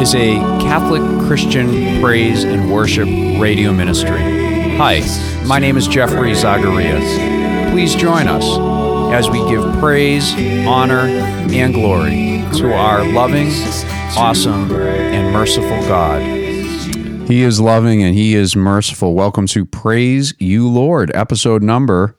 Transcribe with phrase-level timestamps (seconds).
[0.00, 3.06] Praise You Lord is a Catholic Christian praise and worship
[3.38, 4.22] radio ministry.
[4.78, 5.02] Hi,
[5.44, 7.70] my name is Jeffrey Zagarias.
[7.70, 8.42] Please join us
[9.12, 10.32] as we give praise,
[10.66, 13.48] honor, and glory to our loving,
[14.16, 16.22] awesome, and merciful God.
[17.28, 19.12] He is loving and He is merciful.
[19.12, 22.16] Welcome to Praise You Lord, episode number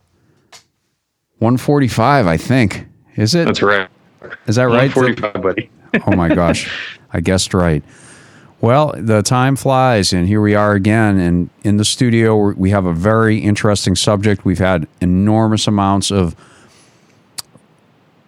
[1.40, 2.86] 145, I think.
[3.16, 3.46] Is it?
[3.46, 3.90] That's right.
[4.46, 4.96] Is that right?
[4.96, 5.72] 145, buddy.
[6.06, 6.72] oh my gosh,
[7.14, 7.84] I guessed right.
[8.62, 11.20] Well, the time flies, and here we are again.
[11.20, 14.46] And in the studio, we have a very interesting subject.
[14.46, 16.36] We've had enormous amounts of,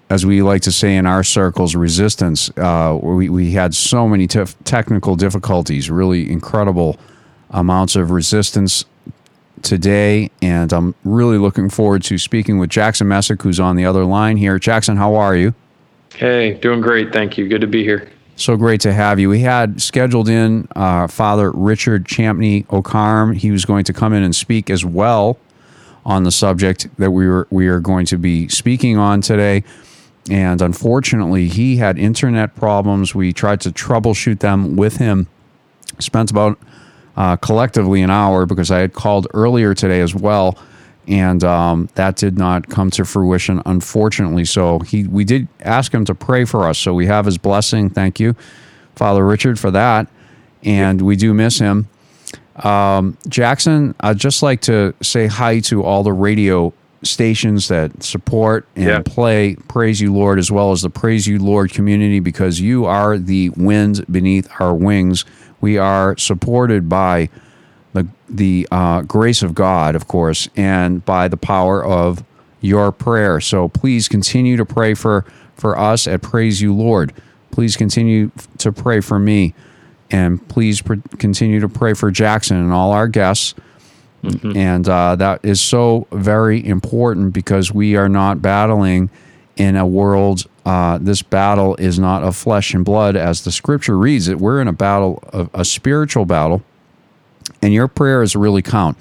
[0.09, 2.49] as we like to say in our circles, resistance.
[2.57, 6.97] Uh, we, we had so many te- technical difficulties, really incredible
[7.52, 8.86] amounts of resistance
[9.61, 10.31] today.
[10.41, 14.38] And I'm really looking forward to speaking with Jackson Messick, who's on the other line
[14.38, 14.58] here.
[14.58, 15.53] Jackson, how are you?
[16.15, 17.13] Hey, doing great.
[17.13, 17.47] Thank you.
[17.47, 18.09] Good to be here.
[18.36, 19.30] So great to have you.
[19.30, 23.34] We had scheduled in uh, Father Richard Champney O.Carm.
[23.34, 25.38] He was going to come in and speak as well
[26.03, 29.64] on the subject that we were we are going to be speaking on today.
[30.31, 33.14] And unfortunately, he had internet problems.
[33.14, 35.28] We tried to troubleshoot them with him.
[36.00, 36.58] Spent about
[37.16, 40.58] uh, collectively an hour because I had called earlier today as well
[41.07, 44.45] and um, that did not come to fruition, unfortunately.
[44.45, 46.79] So he, we did ask him to pray for us.
[46.79, 47.89] So we have his blessing.
[47.89, 48.35] Thank you,
[48.95, 50.07] Father Richard, for that.
[50.63, 51.89] And we do miss him.
[52.55, 58.65] Um, Jackson, I'd just like to say hi to all the radio stations that support
[58.75, 59.01] and yeah.
[59.03, 63.17] play Praise You Lord, as well as the Praise You Lord community, because you are
[63.17, 65.25] the wind beneath our wings.
[65.59, 67.30] We are supported by
[67.93, 72.23] the the uh, grace of God, of course, and by the power of
[72.61, 73.39] your prayer.
[73.39, 77.14] So please continue to pray for for us at Praise You Lord.
[77.52, 79.54] Please continue to pray for me,
[80.09, 83.54] and please pr- continue to pray for Jackson and all our guests.
[84.23, 84.58] Mm-hmm.
[84.58, 89.10] And uh, that is so very important because we are not battling
[89.58, 90.48] in a world.
[90.65, 94.39] Uh, this battle is not of flesh and blood, as the Scripture reads it.
[94.39, 96.64] We're in a battle, a, a spiritual battle
[97.63, 98.97] and your prayers really count.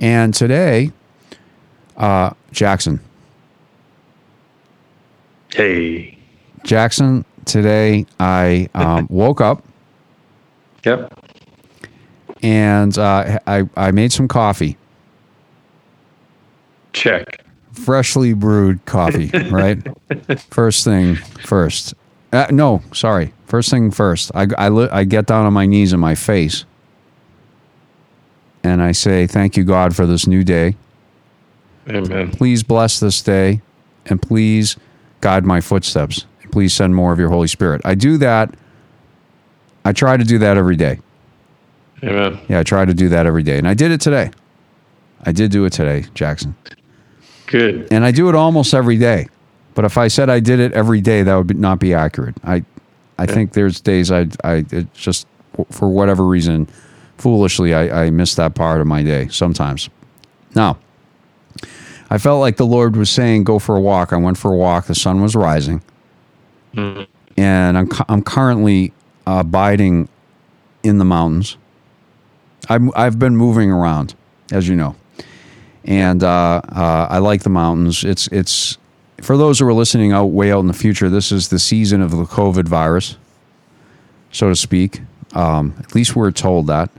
[0.00, 0.90] And today,
[1.96, 2.98] uh, Jackson.
[5.52, 6.18] Hey.
[6.64, 9.62] Jackson, today I um, woke up.
[10.84, 11.12] Yep.
[12.42, 14.78] And uh, I, I made some coffee.
[16.94, 17.44] Check.
[17.72, 19.78] Freshly brewed coffee, right?
[20.48, 21.94] first thing first.
[22.32, 23.34] Uh, no, sorry.
[23.44, 24.30] First thing first.
[24.34, 26.64] I, I, I get down on my knees in my face
[28.62, 30.76] and I say, Thank you, God, for this new day.
[31.88, 32.30] Amen.
[32.30, 33.60] Please bless this day
[34.06, 34.76] and please
[35.20, 36.26] guide my footsteps.
[36.52, 37.80] Please send more of your Holy Spirit.
[37.84, 38.54] I do that.
[39.84, 40.98] I try to do that every day.
[42.02, 42.40] Amen.
[42.48, 43.58] Yeah, I try to do that every day.
[43.58, 44.30] And I did it today.
[45.24, 46.54] I did do it today, Jackson.
[47.46, 47.88] Good.
[47.90, 49.28] And I do it almost every day.
[49.74, 52.36] But if I said I did it every day, that would not be accurate.
[52.44, 52.64] I,
[53.18, 54.62] I think there's days I, I
[54.94, 55.26] just
[55.70, 56.68] for whatever reason,
[57.20, 59.88] foolishly, I, I miss that part of my day sometimes.
[60.54, 60.78] Now,
[62.10, 64.56] I felt like the Lord was saying, "Go for a walk." I went for a
[64.56, 64.86] walk.
[64.86, 65.82] The sun was rising,
[66.74, 67.04] mm-hmm.
[67.36, 68.92] and I'm I'm currently
[69.26, 70.08] abiding
[70.82, 71.56] in the mountains.
[72.68, 74.14] I'm, I've been moving around,
[74.52, 74.96] as you know,
[75.84, 78.04] and uh, uh, I like the mountains.
[78.04, 78.76] It's it's
[79.22, 81.08] for those who are listening out way out in the future.
[81.08, 83.16] This is the season of the COVID virus,
[84.32, 85.00] so to speak.
[85.32, 86.90] Um, at least we're told that.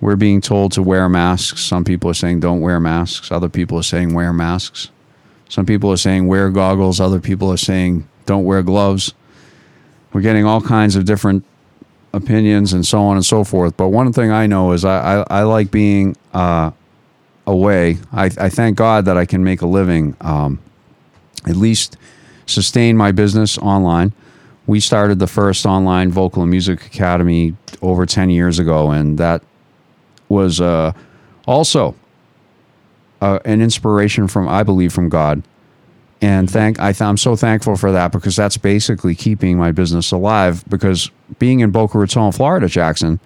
[0.00, 1.62] We're being told to wear masks.
[1.62, 3.32] Some people are saying don't wear masks.
[3.32, 4.90] Other people are saying wear masks.
[5.48, 7.00] Some people are saying wear goggles.
[7.00, 9.14] Other people are saying don't wear gloves.
[10.12, 11.44] We're getting all kinds of different
[12.12, 13.76] opinions and so on and so forth.
[13.76, 16.72] But one thing I know is I, I, I like being uh,
[17.46, 17.98] away.
[18.12, 20.58] I, I, thank God that I can make a living, um,
[21.46, 21.96] at least
[22.46, 24.12] sustain my business online.
[24.66, 29.42] We started the first online vocal and music academy over 10 years ago, and that
[30.28, 30.92] was uh,
[31.46, 31.94] also
[33.20, 35.42] uh, an inspiration from, I believe, from God.
[36.22, 40.64] And thank I am so thankful for that because that's basically keeping my business alive.
[40.68, 43.20] Because being in Boca Raton, Florida, Jackson,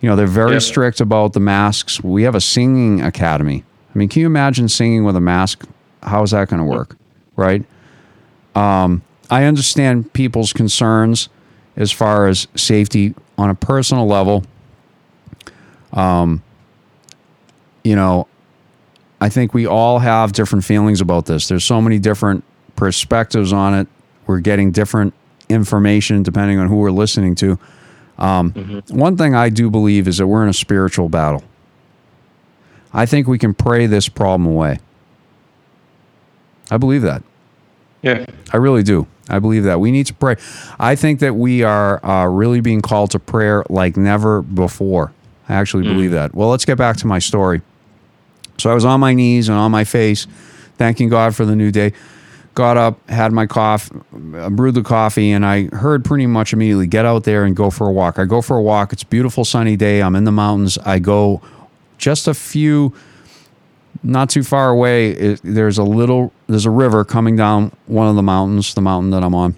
[0.00, 2.02] you know they're very strict about the masks.
[2.02, 3.64] We have a singing academy.
[3.94, 5.66] I mean, can you imagine singing with a mask?
[6.02, 6.96] How is that going to work,
[7.36, 7.64] right?
[8.56, 11.28] Um, I understand people's concerns
[11.76, 14.44] as far as safety on a personal level.
[15.92, 16.42] Um,
[17.84, 18.26] you know,
[19.20, 21.48] I think we all have different feelings about this.
[21.48, 22.44] There's so many different
[22.76, 23.88] perspectives on it.
[24.26, 25.14] We're getting different
[25.48, 27.58] information, depending on who we're listening to.
[28.18, 31.42] Um, One thing I do believe is that we're in a spiritual battle.
[32.92, 34.78] I think we can pray this problem away.
[36.70, 37.22] I believe that.
[38.02, 38.26] Yeah.
[38.52, 39.06] I really do.
[39.28, 40.36] I believe that we need to pray.
[40.78, 45.12] I think that we are uh, really being called to prayer like never before.
[45.52, 46.14] I actually believe mm.
[46.14, 46.34] that.
[46.34, 47.60] Well, let's get back to my story.
[48.58, 50.26] So I was on my knees and on my face,
[50.76, 51.92] thanking God for the new day.
[52.54, 57.04] Got up, had my coffee, brewed the coffee, and I heard pretty much immediately get
[57.04, 58.18] out there and go for a walk.
[58.18, 58.92] I go for a walk.
[58.92, 60.02] It's a beautiful sunny day.
[60.02, 60.76] I'm in the mountains.
[60.78, 61.40] I go
[61.96, 62.92] just a few
[64.02, 68.16] not too far away it, there's a little there's a river coming down one of
[68.16, 69.54] the mountains the mountain that i'm on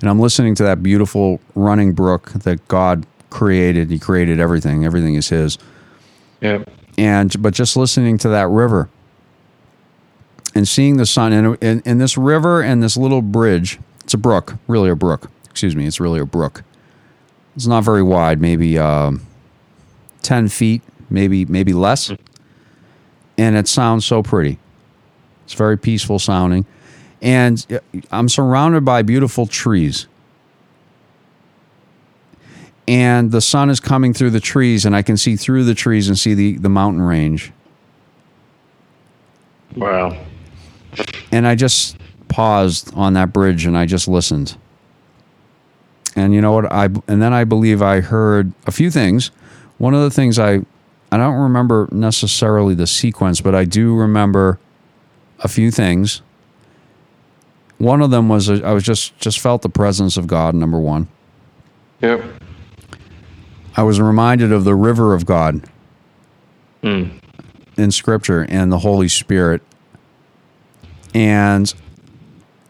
[0.00, 4.84] and i'm listening to that beautiful running brook that god created he created everything.
[4.84, 5.58] Everything is his.
[6.40, 6.62] Yeah.
[6.96, 8.88] and but just listening to that river
[10.54, 14.18] and seeing the sun and, and, and this river and this little bridge it's a
[14.18, 15.30] brook really a brook.
[15.50, 16.62] Excuse me it's really a brook.
[17.56, 19.26] It's not very wide maybe um,
[20.22, 22.12] 10 feet maybe maybe less.
[23.36, 24.58] And it sounds so pretty.
[25.44, 26.66] It's very peaceful sounding.
[27.20, 30.06] And uh, i'm surrounded by beautiful trees
[32.86, 36.08] and the sun is coming through the trees and i can see through the trees
[36.08, 37.52] and see the, the mountain range
[39.76, 40.16] Wow.
[41.32, 41.96] and I just
[42.28, 44.56] paused on that bridge and I just listened.
[46.14, 46.70] And you know what?
[46.72, 49.32] I and then I believe I heard a few things.
[49.78, 50.60] One of the things I
[51.10, 54.60] I don't remember necessarily the sequence, but I do remember
[55.40, 56.22] a few things.
[57.78, 60.54] One of them was I was just just felt the presence of God.
[60.54, 61.08] Number one,
[62.00, 62.22] Yep.
[63.76, 65.62] I was reminded of the river of God
[66.82, 67.04] Hmm.
[67.76, 69.62] in Scripture and the Holy Spirit,
[71.14, 71.72] and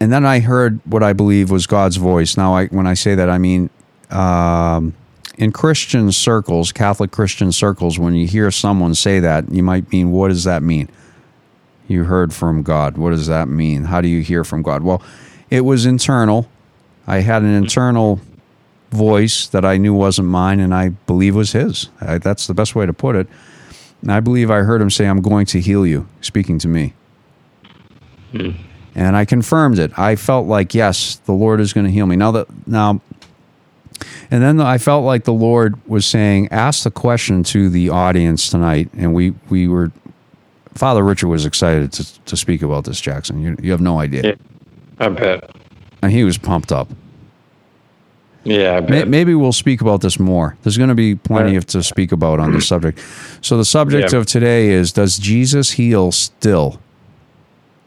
[0.01, 2.37] and then I heard what I believe was God's voice.
[2.37, 3.71] Now, I when I say that, I mean
[4.11, 4.95] um,
[5.37, 10.11] in Christian circles, Catholic Christian circles, when you hear someone say that, you might mean,
[10.12, 10.89] what does that mean?
[11.89, 12.97] You heard from God.
[12.97, 13.85] What does that mean?
[13.85, 14.83] How do you hear from God?
[14.83, 15.03] Well,
[15.51, 16.49] it was internal.
[17.06, 18.21] I had an internal
[18.94, 21.91] voice that I knew wasn't mine, and I believe was His.
[22.00, 23.26] I, that's the best way to put it.
[24.02, 26.94] And I believe I heard Him say, "I'm going to heal you," speaking to me.
[28.32, 28.50] Hmm.
[28.94, 29.99] And I confirmed it.
[29.99, 32.17] I felt like, yes, the Lord is going to heal me.
[32.17, 33.00] Now that now,
[34.31, 38.50] and then I felt like the Lord was saying, ask the question to the audience
[38.50, 39.91] tonight, and we we were.
[40.75, 43.41] Father Richard was excited to, to speak about this, Jackson.
[43.41, 44.23] You, you have no idea.
[44.25, 44.35] Yeah.
[44.99, 45.50] I bet.
[46.02, 46.88] And he was pumped up.
[48.44, 49.08] Yeah, I May- bet.
[49.08, 50.56] Maybe we'll speak about this more.
[50.62, 53.00] There's going to be plenty of to speak about on this subject.
[53.41, 54.19] So the subject Yeah.
[54.20, 56.79] of today is: Does Jesus heal still?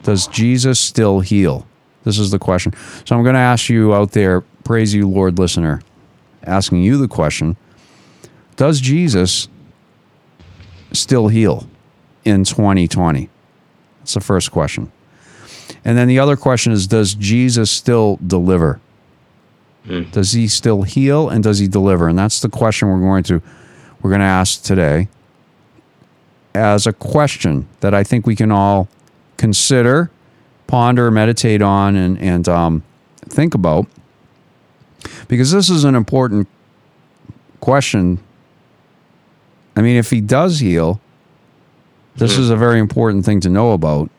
[0.03, 1.65] Does Jesus still heal?
[2.03, 2.73] This is the question.
[3.05, 5.81] So I'm going to ask you out there, praise you, Lord, listener,
[6.43, 7.55] asking you the question:
[8.55, 9.47] Does Jesus
[10.91, 11.67] still heal
[12.25, 13.29] in 2020?
[13.99, 14.91] That's the first question.
[15.85, 18.79] And then the other question is: Does Jesus still deliver?
[20.11, 22.07] Does he still heal and does he deliver?
[22.07, 23.41] And that's the question we're going to
[24.01, 25.07] we're going to ask today
[26.53, 28.87] as a question that I think we can all
[29.37, 30.11] consider,
[30.67, 32.83] ponder, meditate on, and and um,
[33.21, 33.87] think about
[35.27, 36.47] because this is an important
[37.59, 38.19] question.
[39.75, 40.99] I mean, if he does heal,
[42.15, 44.09] this is a very important thing to know about.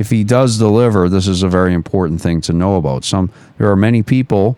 [0.00, 3.04] If he does deliver, this is a very important thing to know about.
[3.04, 4.56] Some there are many people.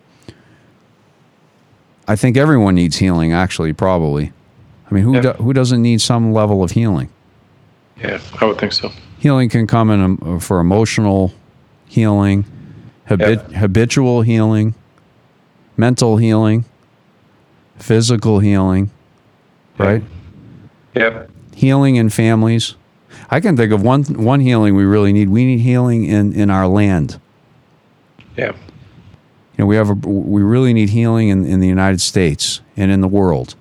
[2.06, 3.32] I think everyone needs healing.
[3.32, 4.32] Actually, probably.
[4.88, 5.20] I mean, who Yeah.
[5.20, 7.08] do, who doesn't need some level of healing?
[8.00, 8.92] Yeah, I would think so.
[9.18, 11.32] Healing can come in um, for emotional
[11.86, 12.44] healing,
[13.06, 14.74] habit, habitual healing,
[15.76, 16.66] mental healing,
[17.78, 18.92] physical healing,
[19.76, 20.04] right?
[20.94, 21.30] Yep.
[21.56, 22.76] Healing in families.
[23.32, 25.30] I can think of one one healing we really need.
[25.30, 27.18] We need healing in in our land.
[28.36, 28.52] Yeah.
[28.52, 32.90] You know, we have a, we really need healing in, in the United States and
[32.90, 33.54] in the world.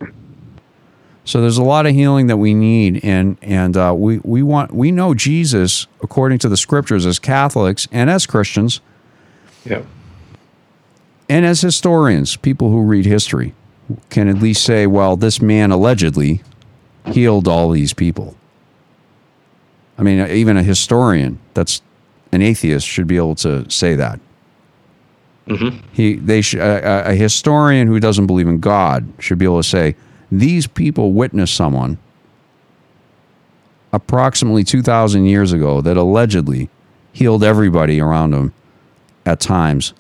[1.23, 4.73] So there's a lot of healing that we need, and and uh, we we want
[4.73, 8.81] we know Jesus according to the scriptures as Catholics and as Christians
[9.63, 9.83] yeah,
[11.29, 13.53] and as historians, people who read history
[14.09, 16.41] can at least say, well, this man allegedly
[17.05, 18.35] healed all these people.
[20.01, 21.83] I mean, even a historian that's
[22.31, 24.19] an atheist should be able to say that.
[25.45, 25.77] Mm-hmm.
[25.93, 26.59] He, they sh- a,
[27.07, 29.95] a- a historian who doesn't believe in God should be able to say
[30.31, 31.99] these people witnessed someone
[33.93, 36.69] approximately 2,000 years ago that allegedly
[37.13, 38.53] healed everybody around them
[39.23, 39.93] at times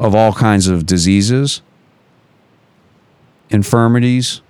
[0.00, 1.62] of all kinds of diseases,
[3.50, 4.40] infirmities,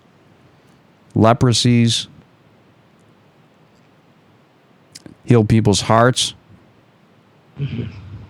[1.15, 2.07] leprosies,
[5.27, 6.35] heal people's hearts,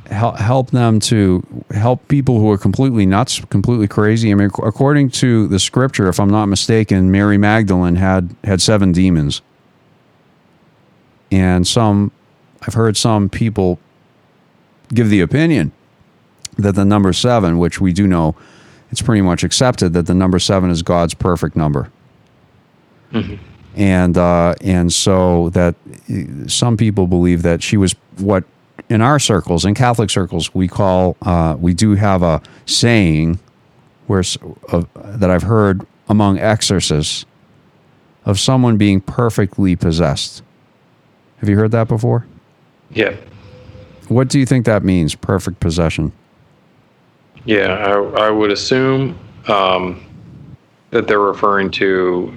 [0.06, 4.32] help, help them to help people who are completely nuts, completely crazy.
[4.32, 8.92] I mean, according to the scripture, if I'm not mistaken, Mary Magdalene had had seven
[8.92, 9.42] demons,
[11.30, 12.10] and some
[12.66, 13.78] I've heard some people
[14.92, 15.72] give the opinion
[16.56, 18.34] that the number seven, which we do know,
[18.90, 21.90] it's pretty much accepted that the number seven is God's perfect number.
[23.12, 23.34] Mm-hmm.
[23.76, 25.74] And uh, and so that
[26.10, 28.44] uh, some people believe that she was what
[28.88, 33.38] in our circles, in Catholic circles, we call uh, we do have a saying
[34.06, 34.24] where
[34.72, 37.26] of that I've heard among exorcists
[38.24, 40.42] of someone being perfectly possessed.
[41.38, 42.26] Have you heard that before?
[42.90, 43.16] Yeah.
[44.08, 45.14] What do you think that means?
[45.14, 46.12] Perfect possession.
[47.44, 49.18] Yeah, I, I would assume
[49.48, 50.04] um,
[50.90, 52.32] that they're referring to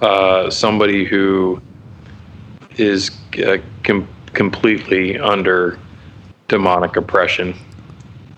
[0.00, 1.60] uh, somebody who
[2.76, 3.10] is
[3.46, 5.78] uh, com- completely under
[6.48, 7.54] demonic oppression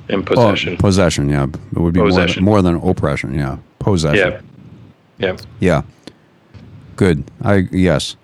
[0.09, 0.75] and possession.
[0.75, 1.45] Oh, possession, yeah.
[1.45, 2.45] It would be Possession.
[2.45, 3.59] More, than, more than oppression, yeah.
[3.79, 4.45] Possession.
[5.19, 5.83] yeah, yeah, Yeah.
[6.97, 7.25] Good.
[7.43, 8.17] I yes.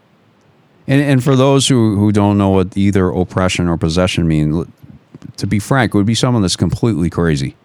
[0.86, 4.72] And and for those who who don't know what either oppression or possession mean,
[5.36, 7.56] to be frank, it would be someone that's completely crazy.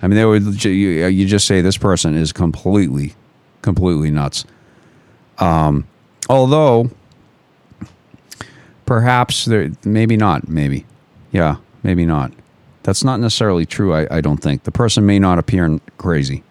[0.00, 0.70] I mean, they would you,
[1.06, 3.14] you just say this person is completely,
[3.62, 4.44] completely nuts.
[5.38, 5.86] Um,
[6.28, 6.90] although,
[8.86, 10.84] perhaps there, maybe not, maybe,
[11.30, 12.32] yeah, maybe not.
[12.82, 13.94] That's not necessarily true.
[13.94, 16.42] I, I don't think the person may not appear crazy.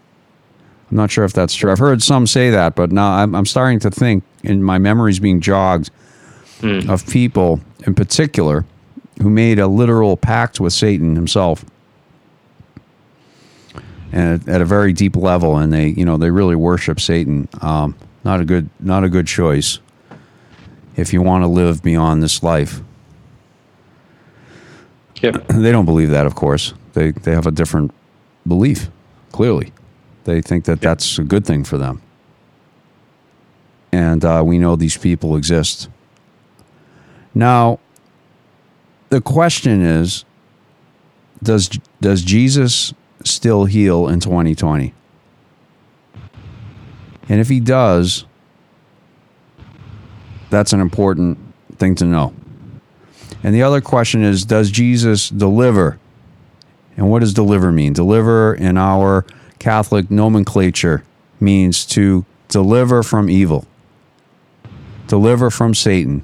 [0.89, 1.72] I'm not sure if that's true.
[1.72, 5.20] I've heard some say that, but now I'm, I'm starting to think, and my memory's
[5.20, 5.89] being jogged
[6.63, 8.65] of people in particular
[9.22, 11.65] who made a literal pact with Satan himself,
[14.12, 17.48] at, at a very deep level, and they, you know, they really worship Satan.
[17.62, 19.80] Um, not a good, not a good choice
[20.96, 22.82] if you want to live beyond this life.
[25.22, 26.74] yeah, They don't believe that, of course.
[26.94, 27.91] They they have a different
[28.46, 28.89] belief.
[29.32, 29.72] Clearly,
[30.25, 32.01] they think that that's a good thing for them.
[33.94, 35.89] And uh, we know these people exist.
[37.34, 37.80] Now,
[39.10, 40.25] the question is:
[41.41, 41.70] Does
[42.01, 42.94] does Jesus
[43.28, 44.94] still heal in 2020?
[47.30, 48.25] And if he does,
[50.50, 51.38] that's an important
[51.78, 52.34] thing to know.
[53.44, 56.00] And the other question is Does Jesus deliver?
[56.98, 57.94] And what does deliver mean?
[57.94, 59.25] Deliver in our
[59.60, 61.04] Catholic nomenclature
[61.40, 63.66] means to deliver from evil,
[65.08, 66.24] deliver from Satan,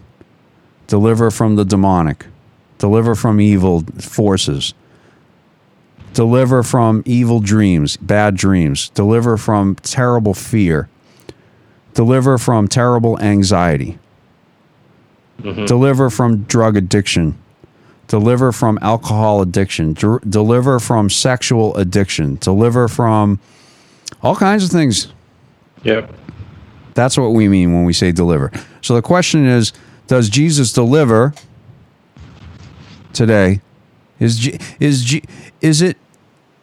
[0.87, 2.25] deliver from the demonic,
[2.77, 4.73] deliver from evil forces,
[6.17, 10.89] deliver from evil dreams, bad dreams, deliver from terrible fear,
[11.93, 13.99] deliver from terrible anxiety
[15.41, 15.65] mm-hmm.
[15.65, 17.37] deliver from drug addiction,
[18.07, 23.39] deliver from alcohol addiction, deliver from sexual addiction, deliver from
[24.21, 25.13] all kinds of things.
[25.83, 26.07] yeah,
[26.93, 28.51] That's what we mean when we say deliver.
[28.81, 29.73] So the question is
[30.07, 31.33] Does Jesus deliver
[33.13, 33.61] today?
[34.19, 35.23] Is, Je- is, Je-
[35.61, 35.97] is it.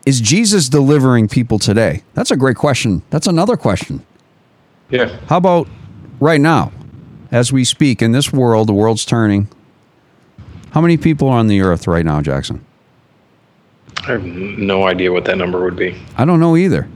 [0.06, 2.02] Is Jesus delivering people today?
[2.14, 3.02] That's a great question.
[3.10, 4.04] That's another question.
[4.90, 5.16] yeah.
[5.28, 5.66] How about
[6.20, 6.72] right now,
[7.30, 9.48] as we speak in this world, the world's turning.
[10.72, 12.64] How many people are on the earth right now, Jackson?
[14.06, 15.96] I have no idea what that number would be.
[16.18, 16.86] I don't know either.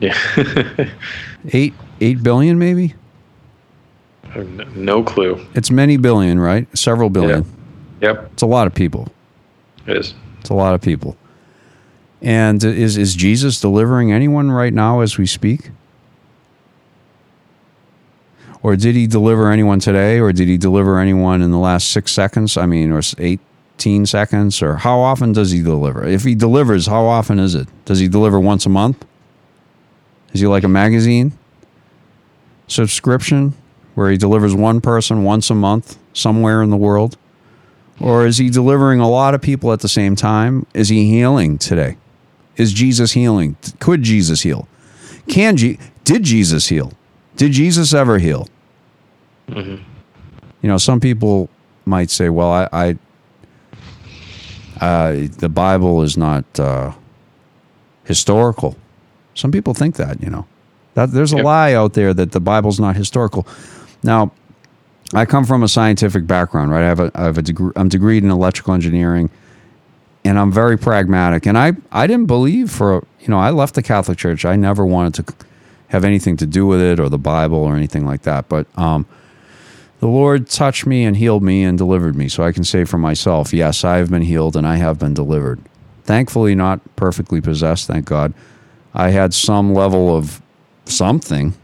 [0.00, 0.16] Yeah,
[1.52, 2.94] Eight, eight billion, maybe.
[4.24, 5.44] I have no- no clue.
[5.54, 6.66] It's many billion, right?
[6.78, 7.44] Several billion.
[8.00, 8.08] Yeah.
[8.12, 9.08] Yep, It's a lot of people.
[9.86, 10.14] it is.
[10.40, 11.16] It's a lot of people.
[12.20, 15.70] And is is Jesus delivering anyone right now as we speak?
[18.62, 20.18] Or did he deliver anyone today?
[20.18, 22.56] Or did he deliver anyone in the last six seconds?
[22.56, 24.60] I mean, or 18 seconds?
[24.62, 26.04] Or how often does he deliver?
[26.04, 27.68] If he delivers, how often is it?
[27.84, 29.04] Does he deliver once a month?
[30.32, 31.38] Is he like a magazine
[32.66, 33.54] subscription
[33.94, 37.16] where he delivers one person once a month somewhere in the world?
[38.00, 40.66] Or is he delivering a lot of people at the same time?
[40.74, 41.96] Is he healing today?
[42.58, 43.56] Is Jesus healing?
[43.78, 44.66] Could Jesus heal?
[45.28, 46.92] Can Je- did Jesus heal?
[47.36, 48.48] Did Jesus ever heal?
[49.48, 49.78] You
[50.62, 51.48] know, some people
[51.86, 52.96] might say, "Well, I, I
[54.84, 56.92] uh, the Bible is not uh,
[58.04, 58.76] historical."
[59.34, 60.20] Some people think that.
[60.22, 60.46] You know,
[60.94, 61.44] that there's a Yep.
[61.44, 63.46] lie out there that the Bible's not historical.
[64.02, 64.32] Now,
[65.14, 66.82] I come from a scientific background, right?
[66.82, 69.30] I have a, I have a degree, I'm degreed in electrical engineering,
[70.28, 71.46] and I'm very pragmatic.
[71.46, 74.44] And I, I didn't believe for, you know, I left the Catholic Church.
[74.44, 75.34] I never wanted to
[75.88, 78.46] have anything to do with it or the Bible or anything like that.
[78.46, 79.06] But um,
[80.00, 82.28] the Lord touched me and healed me and delivered me.
[82.28, 85.14] So I can say for myself, yes, I have been healed and I have been
[85.14, 85.62] delivered.
[86.04, 88.34] Thankfully, not perfectly possessed, thank God.
[88.92, 90.42] I had some level of
[90.84, 91.54] something.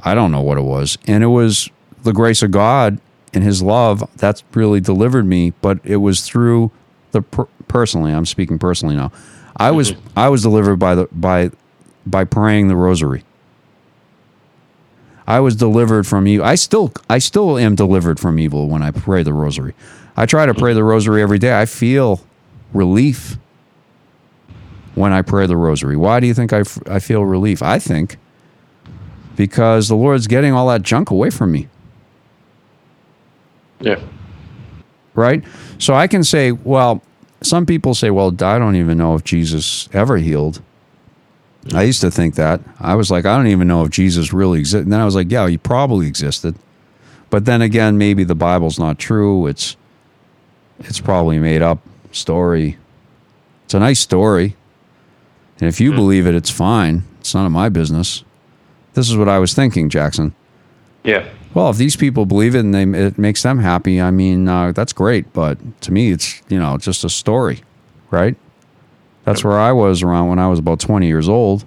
[0.00, 0.96] I don't know what it was.
[1.06, 1.68] And it was
[2.04, 2.98] the grace of God
[3.34, 5.50] and His love that's really delivered me.
[5.60, 6.72] But it was through
[7.12, 8.12] the per- personally.
[8.12, 9.12] I'm speaking personally now.
[9.56, 11.50] I was I was delivered by the by
[12.06, 13.24] by praying the rosary.
[15.26, 16.46] I was delivered from evil.
[16.46, 19.74] I still I still am delivered from evil when I pray the rosary.
[20.16, 21.58] I try to pray the rosary every day.
[21.58, 22.20] I feel
[22.72, 23.36] relief
[24.94, 25.96] when I pray the rosary.
[25.96, 27.62] Why do you think I, f- I feel relief?
[27.62, 28.16] I think
[29.36, 31.68] because the Lord's getting all that junk away from me.
[33.80, 34.00] Yeah.
[35.18, 35.42] Right?
[35.78, 37.02] So I can say, well,
[37.42, 40.62] some people say, well, I don't even know if Jesus ever healed.
[41.74, 42.60] I used to think that.
[42.78, 44.84] I was like, I don't even know if Jesus really existed.
[44.84, 46.54] And then I was like, yeah, he probably existed.
[47.30, 49.46] But then again, maybe the Bible's not true.
[49.48, 49.76] It's
[50.80, 51.80] it's probably made up
[52.12, 52.78] story.
[53.64, 54.56] It's a nice story.
[55.58, 55.96] And if you hmm.
[55.96, 57.02] believe it, it's fine.
[57.18, 58.24] It's none of my business.
[58.94, 60.34] This is what I was thinking, Jackson.
[61.02, 61.28] Yeah.
[61.58, 64.70] Well, if these people believe it and they, it makes them happy, I mean, uh,
[64.70, 65.32] that's great.
[65.32, 67.62] But to me, it's you know just a story,
[68.12, 68.36] right?
[69.24, 71.64] That's where I was around when I was about twenty years old,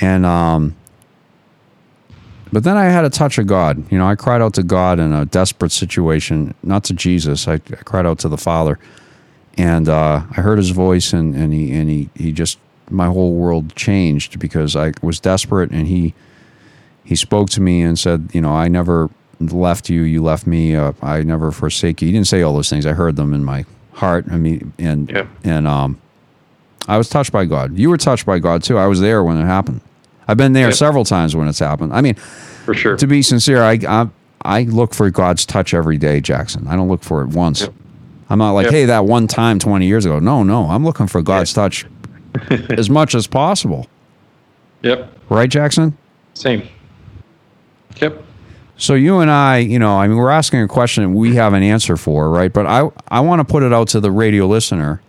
[0.00, 0.76] and um,
[2.52, 3.90] but then I had a touch of God.
[3.90, 7.48] You know, I cried out to God in a desperate situation, not to Jesus.
[7.48, 8.78] I, I cried out to the Father,
[9.58, 12.56] and uh, I heard His voice, and and he and he he just
[12.88, 16.14] my whole world changed because I was desperate, and he
[17.04, 20.74] he spoke to me and said, you know, I never left you, you left me,
[20.74, 22.06] uh, I never forsake you.
[22.06, 22.86] He didn't say all those things.
[22.86, 24.24] I heard them in my heart.
[24.30, 25.26] I mean, and Yeah.
[25.44, 25.98] and um,
[26.88, 27.76] I was touched by God.
[27.78, 28.78] You were touched by God too.
[28.78, 29.80] I was there when it happened.
[30.26, 31.92] I've been there several times when it's happened.
[31.92, 32.96] I mean, For sure.
[32.96, 34.08] to be sincere, I, I
[34.46, 36.66] I look for God's touch every day, Jackson.
[36.66, 37.62] I don't look for it once.
[37.62, 37.74] Yep.
[38.30, 38.72] I'm not like, Yep.
[38.72, 40.18] hey, that one time 20 years ago.
[40.18, 41.84] No, no, I'm looking for God's touch
[42.70, 43.86] as much as possible.
[44.82, 45.12] Yep.
[45.30, 45.96] Right, Jackson?
[46.34, 46.68] Same.
[48.00, 48.22] Yep.
[48.76, 51.62] So you and I, you know, I mean, we're asking a question we have an
[51.62, 52.52] answer for, right?
[52.52, 55.00] But I, I want to put it out to the radio listener.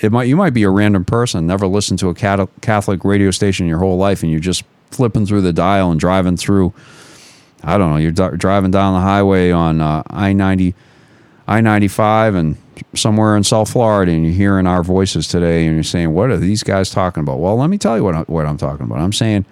[0.00, 3.68] It might, you might be a random person, never listened to a Catholic radio station
[3.68, 6.72] your whole life, and you're just flipping through the dial and driving through.
[7.62, 7.96] I don't know.
[7.98, 10.74] You're di- driving down the highway on uh, I ninety,
[11.46, 12.56] I ninety five, and
[12.94, 16.36] somewhere in South Florida, and you're hearing our voices today, and you're saying, "What are
[16.36, 18.98] these guys talking about?" Well, let me tell you what I, what I'm talking about.
[18.98, 19.46] I'm saying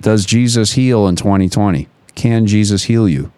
[0.00, 1.88] does Jesus heal in 2020?
[2.14, 3.32] Can Jesus heal you?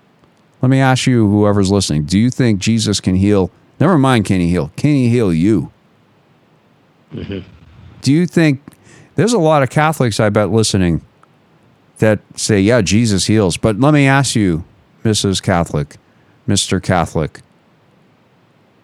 [0.60, 3.50] Let me ask you, whoever's listening, do you think Jesus can heal?
[3.80, 4.70] Never mind, can he heal?
[4.76, 5.72] Can he heal you?
[7.12, 7.48] Mm-hmm.
[8.00, 8.62] Do you think
[9.16, 11.02] there's a lot of Catholics, I bet, listening
[11.98, 13.56] that say, yeah, Jesus heals.
[13.56, 14.64] But let me ask you,
[15.04, 15.42] Mrs.
[15.42, 15.96] Catholic,
[16.48, 16.82] Mr.
[16.82, 17.40] Catholic,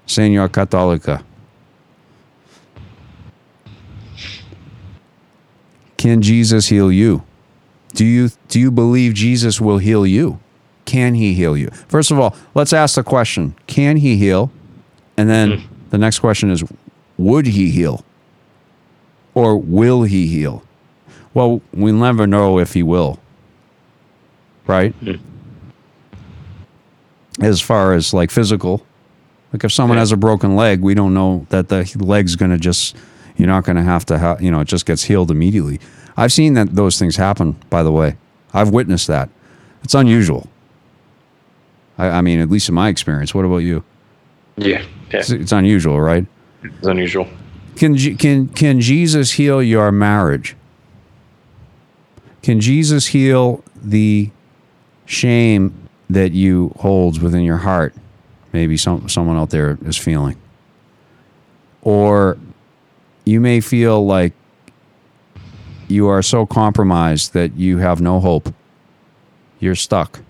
[0.07, 1.25] Senor Católica,
[5.97, 7.25] can Jesus heal you?
[7.99, 10.39] Do you do you believe Jesus will heal you?
[10.85, 11.69] Can he heal you?
[11.89, 14.53] First of all, let's ask the question, can he heal?
[15.17, 15.75] And then hmm.
[15.91, 16.63] the next question is
[17.17, 18.05] would he heal?
[19.35, 20.63] Or will he heal?
[21.35, 23.19] Well, we never know if he will.
[24.69, 24.95] Right?
[24.95, 25.17] Hmm.
[27.41, 28.87] As far as like physical,
[29.53, 30.03] like if someone Yeah.
[30.03, 32.95] has a broken leg, we don't know that the leg's going to just
[33.37, 35.81] you're not going to have to ha- you know, it just gets healed immediately.
[36.19, 38.17] I've seen that those things happen, by the way.
[38.53, 39.31] I've witnessed that.
[39.85, 40.49] It's unusual.
[41.97, 43.33] I, I mean, at least in my experience.
[43.33, 43.85] What about you?
[44.57, 44.83] Yeah.
[45.13, 45.21] Yeah.
[45.21, 46.27] It's, it's unusual, right?
[46.65, 47.29] It's unusual.
[47.77, 50.57] Can can can Jesus heal your marriage?
[52.43, 54.31] Can Jesus heal the
[55.07, 57.95] shame that you holds within your heart?
[58.53, 60.37] Maybe some someone out there is feeling.
[61.83, 62.37] Or
[63.25, 64.33] you may feel like
[65.89, 68.55] you are so compromised that you have no hope.
[69.59, 70.21] You're stuck.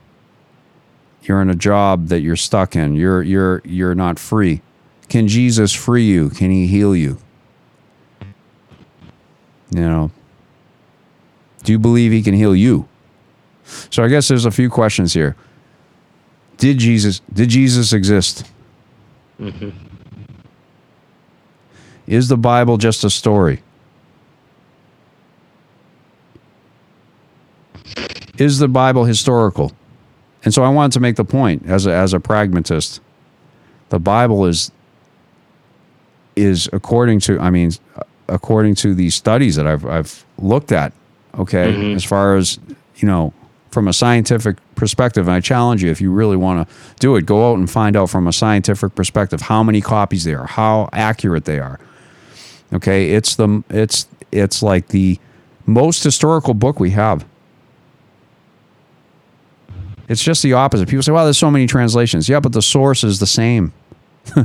[1.22, 2.94] You're in a job that you're stuck in.
[2.94, 4.62] You're you're you're not free.
[5.08, 6.30] Can Jesus free you?
[6.30, 7.18] Can he heal you?
[9.70, 10.10] You know,
[11.64, 12.88] do you believe he can heal you?
[13.90, 15.36] So I guess there's a few questions here.
[16.56, 18.44] Did Jesus did Jesus exist?
[19.38, 19.70] Mm-hmm.
[22.06, 23.62] Is the Bible just a story?
[28.38, 29.72] Is the Bible historical?
[30.44, 33.00] And so I wanted to make the point as a, as a pragmatist,
[33.88, 34.70] the Bible is
[36.36, 37.72] is according to I mean
[38.28, 40.92] according to these studies that I've I've looked at,
[41.38, 41.96] okay, mm-hmm.
[41.96, 42.58] as far as
[42.96, 43.32] you know
[43.70, 47.26] from a scientific perspective, and I challenge you if you really want to do it,
[47.26, 50.88] go out and find out from a scientific perspective how many copies there are, how
[50.92, 51.78] accurate they are.
[52.72, 55.18] Okay, it's the it's it's like the
[55.66, 57.24] most historical book we have.
[60.08, 60.88] It's just the opposite.
[60.88, 63.72] People say, "Well, there's so many translations." Yeah, but the source is the same.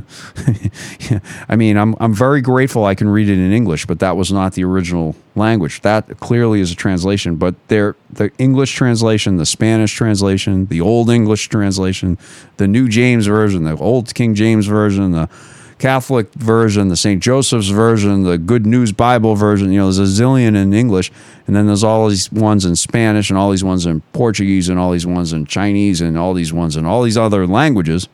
[1.49, 4.31] I mean, I'm I'm very grateful I can read it in English, but that was
[4.31, 5.81] not the original language.
[5.81, 11.09] That clearly is a translation, but there the English translation, the Spanish translation, the Old
[11.09, 12.17] English translation,
[12.57, 15.29] the New James version, the Old King James version, the
[15.79, 17.21] Catholic version, the St.
[17.21, 19.71] Joseph's version, the Good News Bible version.
[19.71, 21.11] You know, there's a zillion in English,
[21.47, 24.79] and then there's all these ones in Spanish, and all these ones in Portuguese, and
[24.79, 28.07] all these ones in Chinese, and all these ones in all these other languages.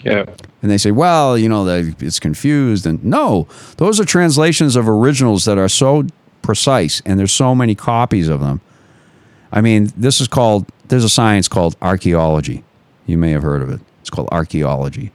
[0.00, 0.24] Yeah.
[0.62, 2.86] And they say, well, you know, it's confused.
[2.86, 6.06] And no, those are translations of originals that are so
[6.42, 8.60] precise, and there's so many copies of them.
[9.50, 12.64] I mean, this is called, there's a science called archaeology.
[13.06, 13.80] You may have heard of it.
[14.00, 15.12] It's called archaeology.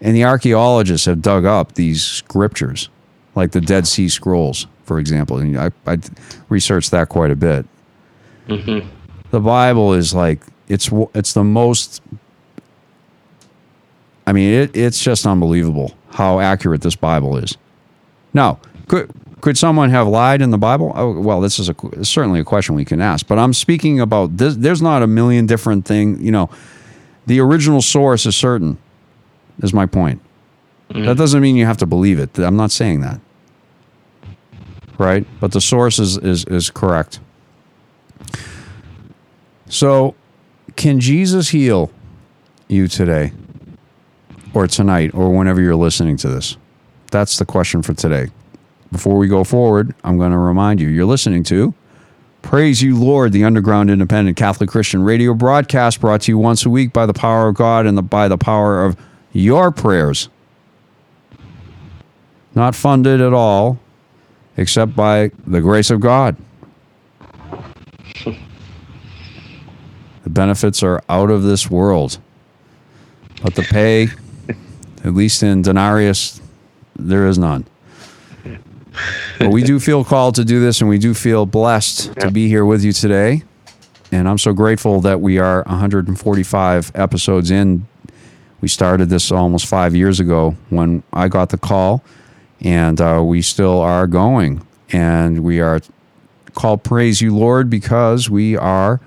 [0.00, 2.90] And the archaeologists have dug up these scriptures,
[3.34, 5.38] like the Dead Sea Scrolls, for example.
[5.38, 5.98] And I, I
[6.48, 7.66] researched that quite a bit.
[8.48, 8.88] Mm-hmm.
[9.30, 12.02] The Bible is like, it's, it's the most
[14.26, 17.56] I mean, it, it's just unbelievable how accurate this Bible is.
[18.34, 20.92] Now, could could someone have lied in the Bible?
[20.96, 23.26] Oh, well, this is a, certainly a question we can ask.
[23.28, 24.56] But I'm speaking about this.
[24.56, 26.20] There's not a million different things.
[26.20, 26.50] You know,
[27.26, 28.78] the original source is certain.
[29.62, 30.20] Is my point.
[30.90, 31.06] Mm.
[31.06, 32.38] That doesn't mean you have to believe it.
[32.38, 33.20] I'm not saying that.
[34.98, 37.20] Right, but the source is is, is correct.
[39.68, 40.14] So,
[40.76, 41.90] can Jesus heal
[42.68, 43.32] you today?
[44.56, 46.56] or tonight or whenever you're listening to this?
[47.10, 48.28] That's the question for today.
[48.90, 51.74] Before we go forward, I'm going to remind you you're listening to
[52.40, 56.70] Praise You Lord, the underground independent Catholic Christian radio broadcast brought to you once a
[56.70, 58.96] week by the power of God and the, by the power of
[59.36, 60.28] your prayers.
[62.54, 63.78] Not funded at all,
[64.56, 66.36] except by the grace of God.
[68.24, 72.18] The benefits are out of this world.
[73.42, 74.08] But the pay
[75.04, 76.40] at least in Denarius,
[76.96, 77.66] there is none.
[79.38, 82.48] But we do feel called to do this, and we do feel blessed to be
[82.48, 83.42] here with you today.
[84.10, 87.86] And I'm so grateful that we are 145 episodes in.
[88.60, 92.02] We started this almost five years ago when I got the call,
[92.60, 94.66] and uh, we still are going.
[94.92, 95.80] And we are
[96.54, 99.00] called Praise You, Lord, because we are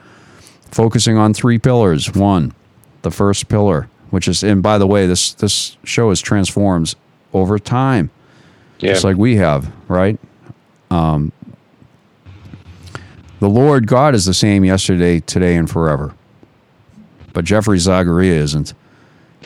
[0.71, 2.13] focusing on three pillars.
[2.13, 2.53] One,
[3.01, 6.95] the first pillar, which is, and by the way, this this show has transforms
[7.33, 8.11] over time,
[8.79, 8.93] Yeah.
[8.93, 10.19] just like we have, right?
[10.91, 11.31] Um,
[13.39, 16.13] the Lord God is the same yesterday, today, and forever.
[17.33, 18.73] But Jeffrey Zagaria isn't.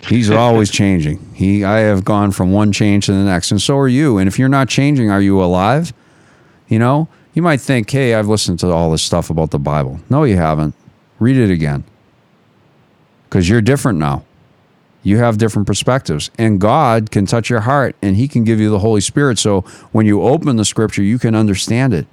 [0.07, 1.33] He's always changing.
[1.33, 4.17] He, I have gone from one change to the next, and so are you.
[4.17, 5.93] And if you're not changing, are you alive?
[6.67, 9.99] You know, you might think, "Hey, I've listened to all this stuff about the Bible."
[10.09, 10.75] No, you haven't.
[11.19, 11.83] Read it again,
[13.25, 14.23] because you're different now.
[15.03, 18.69] You have different perspectives, and God can touch your heart, and He can give you
[18.69, 19.37] the Holy Spirit.
[19.37, 19.61] So
[19.91, 22.07] when you open the Scripture, you can understand it.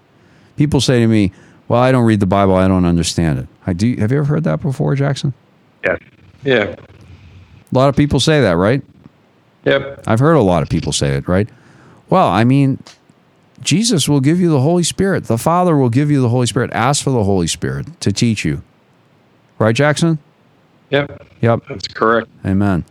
[0.56, 1.32] People say to me,
[1.68, 2.54] "Well, I don't read the Bible.
[2.54, 3.94] I don't understand it." I do.
[3.96, 5.32] Have you ever heard that before, Jackson?
[5.84, 5.96] Yeah.
[6.44, 6.74] Yeah.
[7.72, 8.82] A lot of people say that, right?
[9.64, 10.04] Yep.
[10.06, 11.48] I've heard a lot of people say it, right?
[12.08, 12.82] Well, I mean,
[13.62, 15.24] Jesus will give you the Holy Spirit.
[15.24, 16.70] The Father will give you the Holy Spirit.
[16.72, 18.62] Ask for the Holy Spirit to teach you.
[19.58, 20.18] Right, Jackson?
[20.90, 21.26] Yep.
[21.40, 21.62] Yep.
[21.68, 22.28] That's correct.
[22.44, 22.84] Amen.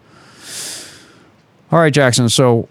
[1.72, 2.30] All right, Jackson.
[2.30, 2.70] So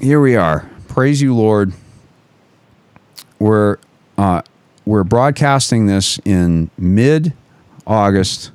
[0.00, 0.68] here we are.
[0.88, 1.72] Praise you, Lord.
[3.38, 3.76] We're
[4.16, 4.42] uh,
[4.86, 7.32] we're broadcasting this in mid
[7.86, 8.50] August.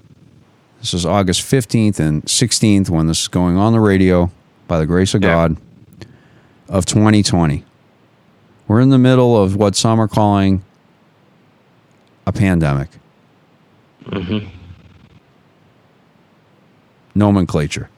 [0.80, 4.32] This is August fifteenth and sixteenth when this is going on the radio
[4.68, 5.30] by the grace of Yeah.
[5.30, 5.58] God
[6.70, 7.66] of 2020.
[8.68, 10.64] We're in the middle of what some are calling
[12.28, 12.90] a pandemic.
[14.06, 14.48] Mm-hmm.
[17.16, 17.90] Nomenclature.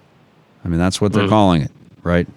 [0.64, 1.30] I mean, that's what they're mm.
[1.30, 1.72] calling it,
[2.04, 2.28] right?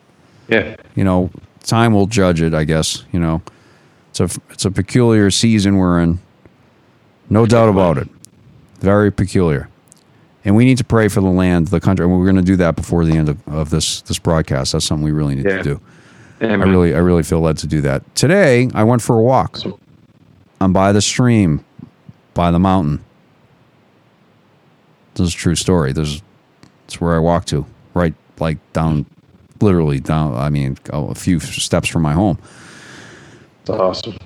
[0.48, 0.76] Yeah.
[0.96, 1.30] You know,
[1.62, 3.04] time will judge it, I guess.
[3.12, 3.42] You know,
[4.10, 6.18] it's a it's a peculiar season we're in,
[7.30, 8.08] no doubt about it.
[8.80, 9.68] Very peculiar,
[10.44, 12.04] and we need to pray for the land, the country.
[12.04, 14.72] And we're going to do that before the end of, of this this broadcast.
[14.72, 15.58] That's something we really need Yeah.
[15.58, 15.80] to do.
[16.42, 16.62] Amen.
[16.62, 18.14] I really I really feel led to do that.
[18.14, 19.58] Today, I went for a walk.
[20.60, 21.64] I'm by the stream,
[22.34, 23.04] by the mountain.
[25.14, 25.92] This is a true story.
[25.92, 26.22] This is
[26.86, 29.06] it's where I walk to, right, like down,
[29.60, 30.34] literally down.
[30.34, 32.38] I mean, a few steps from my home.
[33.64, 34.16] That's awesome.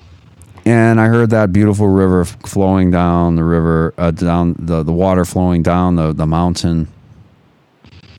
[0.69, 5.25] And I heard that beautiful river flowing down the river, uh, down the, the water
[5.25, 6.87] flowing down the, the mountain.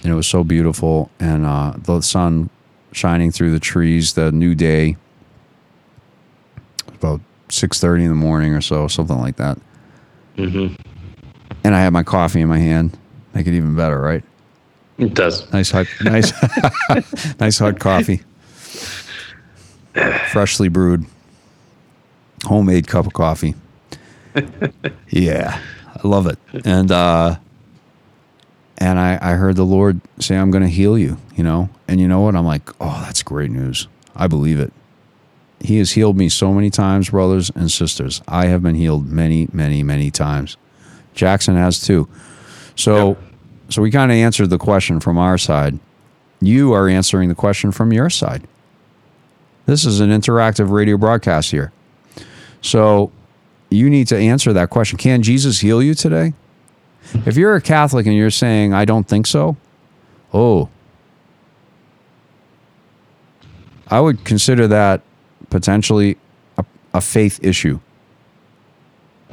[0.02, 1.12] And it was so beautiful.
[1.20, 2.50] And uh, the sun
[2.90, 4.96] shining through the trees, the new day.
[6.88, 9.56] About 6.30 in the morning or so, something like that.
[10.34, 10.74] hmm
[11.62, 12.98] And I had my coffee in my hand.
[13.32, 14.24] Make it even better, right?
[14.98, 15.48] It does.
[15.52, 16.32] Nice hot, nice,
[17.40, 18.22] nice hot coffee,
[20.32, 21.06] freshly brewed,
[22.44, 23.54] homemade cup of coffee.
[25.08, 25.60] yeah,
[26.02, 26.38] I love it.
[26.64, 27.36] And uh,
[28.78, 32.00] and I, I heard the Lord say, "I'm going to heal you." You know, and
[32.00, 32.36] you know what?
[32.36, 33.88] I'm like, "Oh, that's great news.
[34.14, 34.72] I believe it."
[35.60, 38.22] He has healed me so many times, brothers and sisters.
[38.26, 40.56] I have been healed many, many, many times.
[41.14, 42.08] Jackson has too.
[42.76, 43.08] So.
[43.08, 43.18] Yep.
[43.70, 45.78] So we kind of answered the question from our side.
[46.40, 48.48] You are answering the question from your side.
[49.66, 51.70] This is an interactive radio broadcast here.
[52.60, 53.10] So
[53.70, 54.98] you need to answer that question.
[54.98, 56.34] Can Jesus heal you today?
[57.26, 59.56] If you're a Catholic and you're saying, I don't think so,
[60.32, 60.68] oh,
[63.88, 65.02] I would consider that
[65.48, 66.16] potentially
[66.56, 67.80] a, a faith issue.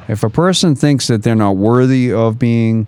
[0.07, 2.87] If a person thinks that they're not worthy of being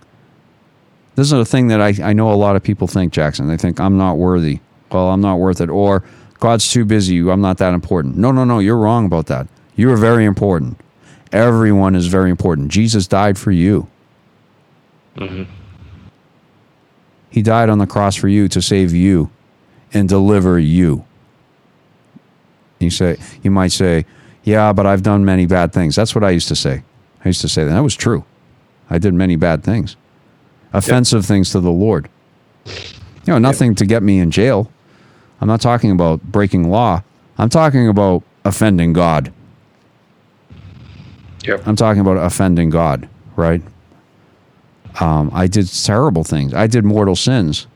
[1.16, 3.46] this is a thing that I, I know a lot of people think, Jackson.
[3.46, 4.60] They think I'm not worthy.
[4.90, 5.68] Well, I'm not worth it.
[5.68, 6.02] Or
[6.38, 7.18] God's too busy.
[7.18, 8.16] I'm not that important.
[8.16, 8.58] No, no, no.
[8.58, 9.46] You're wrong about that.
[9.80, 10.78] You are very important.
[11.32, 12.68] Everyone is very important.
[12.68, 13.88] Jesus died for you.
[15.16, 15.50] Mm-hmm.
[17.30, 19.30] He died on the cross for you to save you
[19.94, 21.06] and deliver you.
[22.78, 24.04] You say you might say,
[24.44, 26.82] "Yeah, but I've done many bad things." That's what I used to say.
[27.24, 27.70] I used to say that.
[27.70, 28.26] That was true.
[28.90, 29.96] I did many bad things
[30.74, 32.10] offensive things to the Lord.
[32.66, 34.70] You know, nothing to get me in jail.
[35.40, 37.02] I'm not talking about breaking law.
[37.38, 39.32] I'm talking about offending God.
[41.50, 41.66] Yep.
[41.66, 43.60] I'm talking about offending God, right?
[45.00, 46.54] Um, I did terrible things.
[46.54, 47.66] I did mortal sins.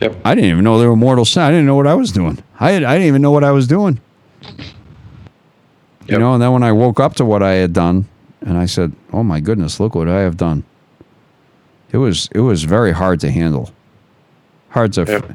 [0.00, 0.16] Yep.
[0.24, 1.42] I didn't even know they were mortal sins.
[1.42, 2.38] I didn't know what I was doing.
[2.60, 4.00] I, had, I didn't even know what I was doing.
[6.06, 8.08] You know, and then when I woke up to what I had done,
[8.42, 10.64] and I said, "Oh my goodness, look what I have done."
[11.92, 13.70] It was it was very hard to handle,
[14.70, 15.04] hard to.
[15.04, 15.32] Yep.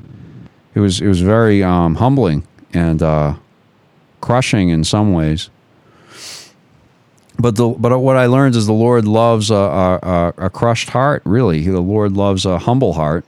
[0.73, 3.35] It was it was very um, humbling and uh,
[4.19, 5.49] crushing in some ways.
[7.37, 11.21] But the but what I learned is the Lord loves a, a, a- crushed heart.
[11.25, 13.25] Really, the Lord loves a humble heart,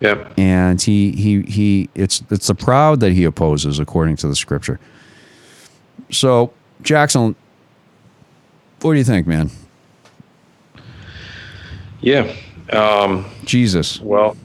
[0.00, 0.32] Yep.
[0.38, 1.88] and he he he.
[1.94, 4.80] It's it's the proud that he opposes, according to the Scripture.
[6.10, 7.36] So Jackson,
[8.80, 9.50] what do you think, man?
[12.00, 12.34] Yeah.
[12.72, 14.36] Um, Jesus, well,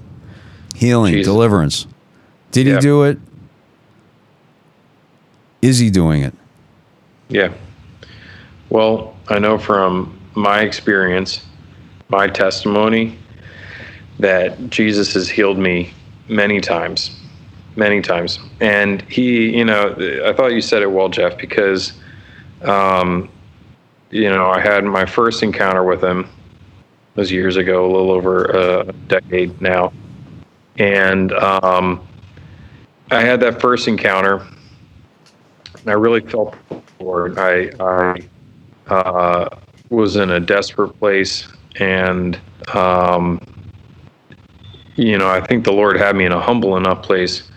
[0.75, 1.31] healing, Jesus.
[1.33, 1.87] deliverance.
[2.51, 3.17] Did he do it?
[5.61, 6.33] Is he doing it?
[7.29, 7.53] yeah.
[8.69, 11.45] Well, I know from my experience,
[12.09, 13.17] my testimony,
[14.19, 15.93] that Jesus has healed me
[16.27, 17.19] many times,
[17.75, 18.39] many times.
[18.59, 21.93] And he, you know, I thought you said it well, Jeff, because,
[22.61, 23.29] um,
[24.09, 26.29] you know, I had my first encounter with him
[27.17, 29.91] it was years ago, a little over a decade now.
[30.77, 32.07] And um,
[33.09, 34.45] I had that first encounter,
[35.79, 37.37] and I really felt it.
[37.39, 38.21] I, I
[38.89, 39.49] uh,
[39.89, 41.47] was in a desperate place,
[41.79, 42.39] and
[42.73, 43.39] um,
[44.95, 47.49] you know, I think the Lord had me in a humble enough place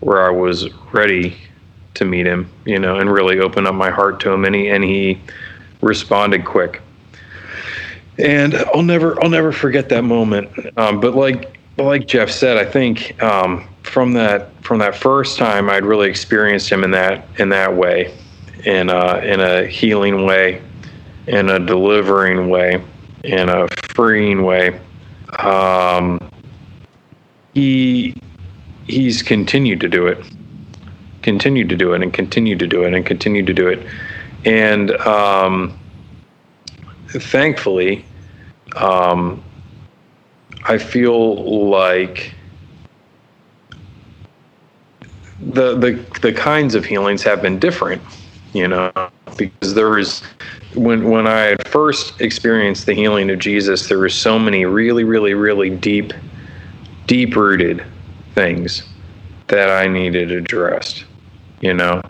[0.00, 1.36] where I was ready
[1.94, 4.68] to meet Him, you know, and really open up my heart to Him, and He
[4.68, 5.20] and He
[5.80, 6.80] responded quick.
[8.18, 10.50] And I'll never, I'll never forget that moment.
[10.76, 15.70] Um, but like, like Jeff said, I think um, from that, from that first time,
[15.70, 18.14] I'd really experienced him in that, in that way,
[18.64, 20.62] in a, in a healing way,
[21.26, 22.82] in a delivering way,
[23.24, 24.80] in a freeing way.
[25.38, 26.30] Um,
[27.54, 28.14] he,
[28.86, 30.24] he's continued to do it,
[31.22, 33.86] continued to do it, and continued to do it, and continued to do it,
[34.44, 34.90] and.
[34.92, 35.78] Um,
[37.20, 38.04] thankfully,
[38.76, 39.42] um,
[40.64, 42.34] I feel like
[45.40, 48.00] the the the kinds of healings have been different,
[48.52, 48.92] you know,
[49.36, 50.22] because there was
[50.74, 55.04] when when I had first experienced the healing of Jesus, there were so many really,
[55.04, 56.12] really, really deep,
[57.06, 57.84] deep rooted
[58.34, 58.82] things
[59.48, 61.04] that I needed addressed,
[61.60, 62.00] you know.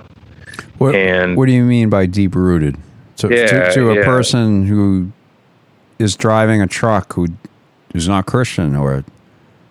[0.78, 2.76] What, and what do you mean by deep rooted?
[3.18, 4.04] To, Yeah, to, to a yeah.
[4.04, 5.12] person who
[5.98, 9.04] is driving a truck who's not Christian or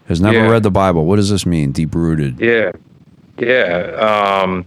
[0.07, 0.49] has never Yeah.
[0.49, 1.05] read the Bible.
[1.05, 1.71] What does this mean?
[1.71, 2.39] Deep rooted.
[2.39, 2.71] yeah,
[3.37, 4.65] yeah, um,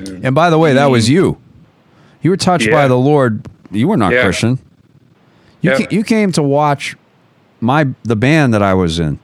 [0.00, 0.24] Mm.
[0.24, 1.12] And by the way, that was mm.
[1.12, 1.38] you.
[2.22, 2.72] You were touched Yeah.
[2.74, 3.46] by the Lord.
[3.70, 4.22] You were not Yeah.
[4.22, 4.58] Christian.
[5.60, 5.78] You Yeah.
[5.78, 6.96] ca- you came to watch
[7.60, 9.18] my the band that I was in.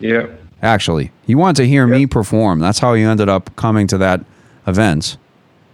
[0.00, 0.26] yeah,
[0.62, 2.60] Actually, you wanted to hear me perform.
[2.60, 4.24] That's how you ended up coming to that
[4.66, 5.16] event.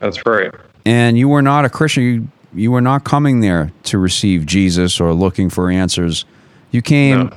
[0.01, 0.51] that's right.
[0.87, 2.03] And you were not a Christian.
[2.05, 6.25] You you were not coming there to receive Jesus or looking for answers.
[6.71, 7.31] You came No.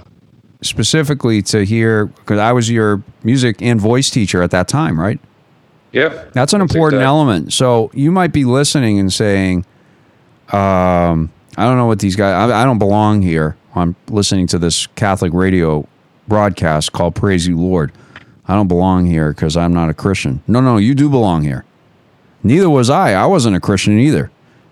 [0.62, 5.20] specifically to hear because I was your music and voice teacher at that time, right?
[5.92, 7.54] Yep, That's an important exact- element.
[7.54, 9.66] So you might be listening and saying,
[10.52, 13.58] um, I don't know what these guys, I, I don't belong here.
[13.76, 15.88] I'm listening to this Catholic radio
[16.28, 17.92] broadcast called Praise You Lord.
[18.48, 20.42] I don't belong here because I'm not a Christian.
[20.48, 21.64] No, no, you do belong here.
[22.44, 23.14] Neither was I.
[23.14, 24.32] I wasn't a Christian either.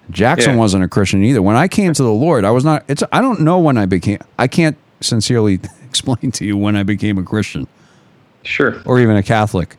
[0.10, 0.60] Jackson Yeah.
[0.60, 1.41] wasn't a Christian either.
[1.41, 3.86] When I came to the Lord, I was not, it's, I don't know when I
[3.86, 7.67] became, I can't sincerely explain to you when I became a Christian
[8.43, 8.82] Sure.
[8.86, 9.77] or even a Catholic.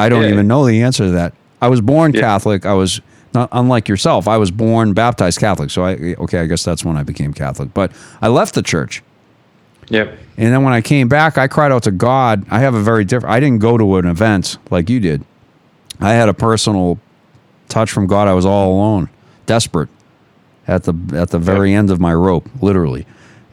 [0.00, 0.30] I don't Yeah.
[0.30, 1.32] even know the answer to that.
[1.62, 2.20] I was born Yeah.
[2.22, 2.64] Catholic.
[2.66, 3.00] I was
[3.32, 4.26] not unlike yourself.
[4.26, 5.70] I was born baptized Catholic.
[5.70, 7.72] So I okay, I guess that's when I became Catholic.
[7.74, 9.02] But I left the church.
[9.88, 10.16] Yep.
[10.38, 12.44] And then when I came back, I cried out to God.
[12.50, 15.24] I have a very different I didn't go to an event like you did.
[16.00, 16.98] I had a personal
[17.68, 18.26] touch from God.
[18.26, 19.08] I was all alone,
[19.46, 19.88] desperate
[20.66, 23.06] at the at the very end of my rope, literally.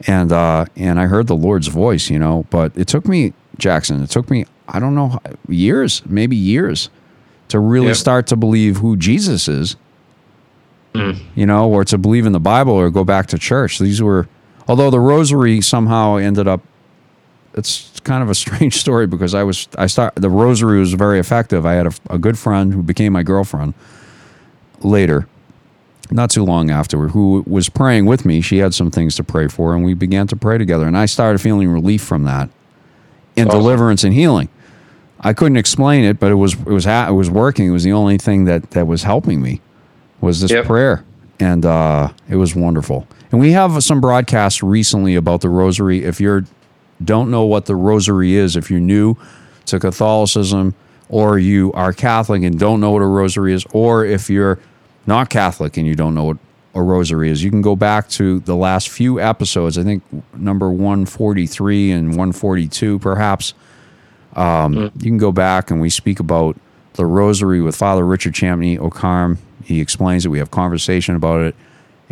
[0.06, 4.02] And uh and I heard the Lord's voice, you know, but it took me Jackson,
[4.02, 6.90] it took me I don't know years, maybe years
[7.48, 7.96] to really Yep.
[7.96, 9.76] start to believe who Jesus is.
[10.94, 11.18] Mm.
[11.34, 13.78] You know, or to believe in the Bible or go back to church.
[13.78, 14.26] These were
[14.66, 16.60] although the rosary somehow ended up
[17.54, 21.18] it's kind of a strange story because I was I start the rosary was very
[21.18, 21.64] effective.
[21.66, 23.74] I had a, a good friend who became my girlfriend
[24.82, 25.26] later,
[26.10, 28.40] not too long afterward, who was praying with me.
[28.40, 30.86] She had some things to pray for, and we began to pray together.
[30.86, 32.48] And I started feeling relief from that,
[33.36, 33.60] and Awesome.
[33.60, 34.48] deliverance and healing.
[35.20, 37.66] I couldn't explain it, but it was it was ha- it was working.
[37.68, 39.60] It was the only thing that that was helping me
[40.20, 40.64] was this Yep.
[40.66, 41.04] prayer,
[41.40, 43.06] and uh, it was wonderful.
[43.32, 46.04] And we have some broadcasts recently about the rosary.
[46.04, 46.44] If you're
[47.04, 49.16] don't know what the rosary is, if you're new
[49.66, 50.74] to Catholicism,
[51.08, 54.58] or you are Catholic and don't know what a rosary is, or if you're
[55.06, 56.36] not Catholic and you don't know what
[56.74, 59.78] a rosary is, you can go back to the last few episodes.
[59.78, 60.02] I think
[60.36, 63.54] number 143 and 142, perhaps.
[64.36, 66.56] Um, You can go back and we speak about
[66.94, 69.38] the rosary with Father Richard Champney O.Carm.
[69.64, 70.28] He explains it.
[70.28, 71.54] We have conversation about it,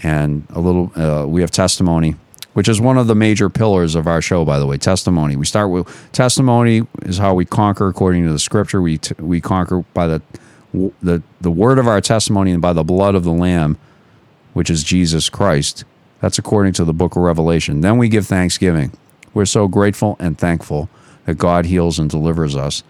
[0.03, 0.93] and a little.
[0.95, 2.17] Uh, we have testimony,
[2.53, 4.45] which is one of the major pillars of our show.
[4.45, 5.37] By the way, testimony.
[5.37, 8.83] We start with testimony is how we conquer according to the Scripture.
[8.83, 10.23] We t- we conquer by the
[11.03, 13.79] the the word of our testimony and by the blood of the Lamb,
[14.53, 15.85] which is Jesus Christ.
[16.21, 17.81] That's according to the Book of Revelation.
[17.81, 18.93] Then we give thanksgiving.
[19.35, 20.89] We're so grateful and thankful
[21.27, 22.83] that God heals and delivers us,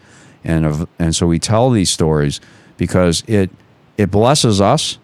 [0.44, 2.40] and of, and so we tell these stories
[2.76, 3.50] because it
[3.96, 4.98] it blesses us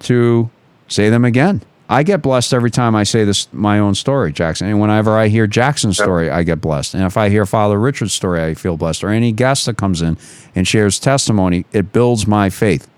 [0.00, 0.50] to
[0.88, 1.62] say them again.
[1.88, 4.68] I get blessed every time I say this my own story, Jackson.
[4.68, 6.94] And whenever I hear Jackson's story, I get blessed.
[6.94, 9.04] And if I hear Father Richard's story, I feel blessed.
[9.04, 10.16] Or any guest that comes in
[10.54, 12.88] and shares testimony, it builds my faith.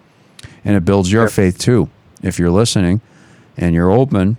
[0.64, 1.90] And it builds your faith too.
[2.22, 3.00] If you're listening
[3.56, 4.36] and you're open,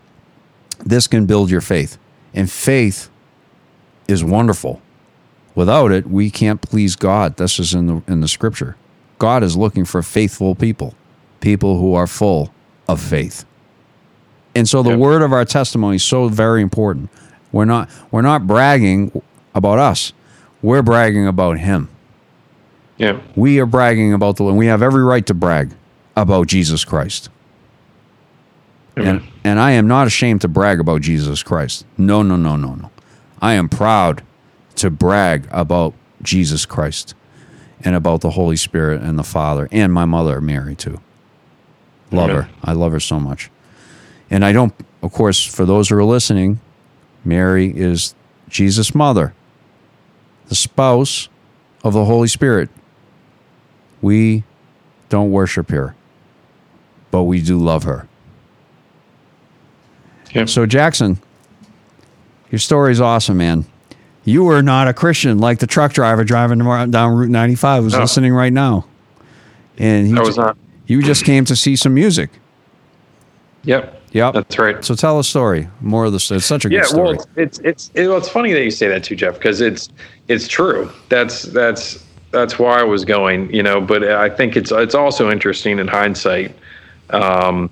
[0.80, 1.98] this can build your faith.
[2.34, 3.10] And faith
[4.08, 4.82] is wonderful.
[5.56, 7.38] Without it, we can't please God.
[7.38, 8.76] This is in the in the scripture.
[9.20, 10.94] God is looking for faithful people,
[11.42, 12.54] people who are full
[12.88, 13.46] of faith.
[14.56, 15.00] And so the Yep.
[15.00, 17.10] word of our testimony is so very important.
[17.52, 19.22] We're not we're not bragging
[19.56, 20.14] about us.
[20.62, 21.90] We're bragging about him.
[22.98, 23.20] Yeah.
[23.36, 24.56] We are bragging about the Lord.
[24.56, 25.72] we have every right to brag
[26.16, 27.30] about Jesus Christ.
[28.96, 31.86] And and I am not ashamed to brag about Jesus Christ.
[31.98, 32.90] No, no, no, no, no.
[33.42, 34.24] I am proud
[34.76, 37.16] to brag about Jesus Christ
[37.82, 41.00] and about the Holy Spirit and the Father and my mother Mary too.
[42.12, 42.50] Love her.
[42.64, 43.50] I love her so much.
[44.30, 46.60] And I don't of course for those who are listening,
[47.24, 48.16] Mary is
[48.50, 49.34] Jesus' mother,
[50.48, 51.30] the spouse
[51.84, 52.70] of the Holy Spirit.
[54.02, 54.44] We
[55.10, 55.96] don't worship her,
[57.12, 58.08] but we do love her.
[60.32, 60.46] Yeah.
[60.46, 61.20] So Jackson,
[62.52, 63.66] your story's awesome, man.
[64.24, 68.00] You were not a Christian like the truck driver driving down Route 95 who's No.
[68.00, 68.86] listening right now.
[69.78, 70.58] And he I was ju- not.
[70.88, 72.30] you just came to see some music.
[73.64, 74.02] Yep.
[74.12, 74.34] Yep.
[74.34, 74.84] That's right.
[74.84, 75.68] So tell a story.
[75.82, 76.32] More of this.
[76.32, 77.04] It's such a yeah good story.
[77.04, 79.62] well it's it's it's, it, well, it's funny that you say that too jeff because
[79.62, 79.90] it's
[80.28, 83.80] it's true that's that's that's why I was going, you know.
[83.80, 86.54] But I think it's it's also interesting in hindsight.
[87.12, 87.70] Um,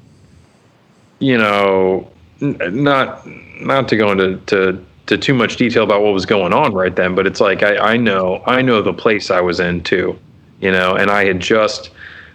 [1.20, 2.10] you know,
[2.42, 3.26] not
[3.62, 6.96] not to go into to, to too much detail about what was going on right
[6.96, 10.18] then, but it's like I, I know I know the place I was in too,
[10.60, 11.92] you know, and I had just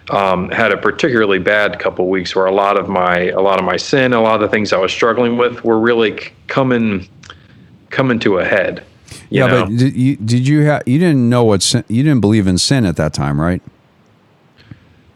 [0.09, 3.65] um, had a particularly bad couple weeks where a lot of my a lot of
[3.65, 7.07] my sin, a lot of the things I was struggling with were really c- coming
[7.91, 8.83] coming to a head.
[9.29, 9.65] yeah, know?
[9.65, 12.57] but did you did you have you didn't know what sin, you didn't believe in
[12.57, 13.61] sin at that time, right?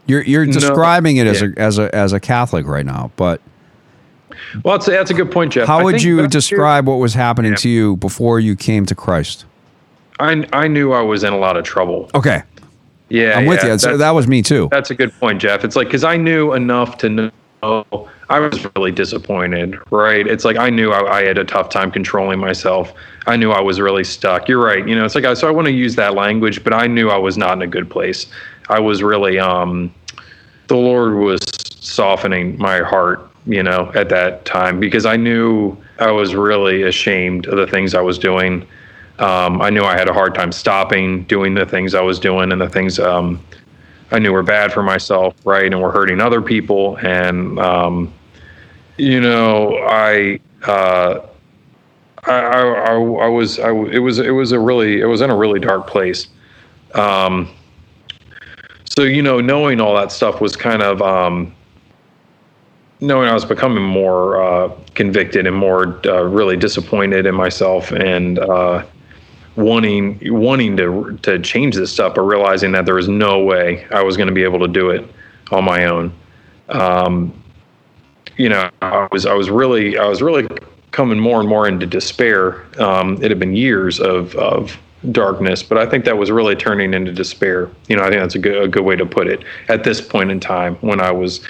[0.06, 0.52] You're you're No.
[0.52, 1.48] describing it as Yeah.
[1.56, 3.40] a as a as a Catholic right now, but
[4.64, 5.66] well, that's, that's a good point, Jeff.
[5.66, 7.58] how I would you describe what was happening Yeah.
[7.58, 9.44] to you before you came to Christ?
[10.18, 12.10] I I knew I was in a lot of trouble.
[12.14, 12.42] Okay,
[13.08, 13.78] Yeah, I'm with yeah, you.
[13.78, 14.68] So that was me too.
[14.70, 15.64] That's a good point, Jeff.
[15.64, 17.30] It's like because I knew enough to know
[18.28, 20.26] I was really disappointed, right?
[20.26, 22.92] It's like I knew I, I had a tough time controlling myself.
[23.26, 24.48] I knew I was really stuck.
[24.48, 24.86] You're right.
[24.86, 27.10] You know, it's like I, so I want to use that language, but I knew
[27.10, 28.26] I was not in a good place.
[28.68, 29.92] I was really, um,
[30.68, 31.40] the Lord was
[31.80, 37.46] softening my heart, you know, at that time because I knew I was really ashamed
[37.46, 38.66] of the things I was doing.
[39.18, 42.52] Um, I knew I had a hard time stopping doing the things I was doing
[42.52, 43.42] and the things um,
[44.10, 46.96] I knew were bad for myself, right, and were hurting other people.
[46.98, 48.12] And um,
[48.96, 51.20] you know, I, uh,
[52.24, 55.36] I, I, I, was, I, it was, it was a really, it was in a
[55.36, 56.28] really dark place.
[56.94, 57.54] Um,
[58.84, 61.54] so you know, knowing all that stuff was kind of um,
[63.00, 68.38] knowing I was becoming more uh, convicted and more uh, really disappointed in myself and.
[68.38, 68.84] Uh,
[69.56, 74.02] wanting wanting to to change this stuff, but realizing that there was no way I
[74.02, 75.08] was going to be able to do it
[75.50, 76.12] on my own.
[76.68, 77.42] Um,
[78.36, 80.46] you know, I was I was really I was really
[80.90, 82.64] coming more and more into despair.
[82.80, 84.78] Um, it had been years of of
[85.12, 87.70] darkness, but I think that was really turning into despair.
[87.88, 90.00] You know, I think that's a good a good way to put it at this
[90.00, 91.46] point in time when I was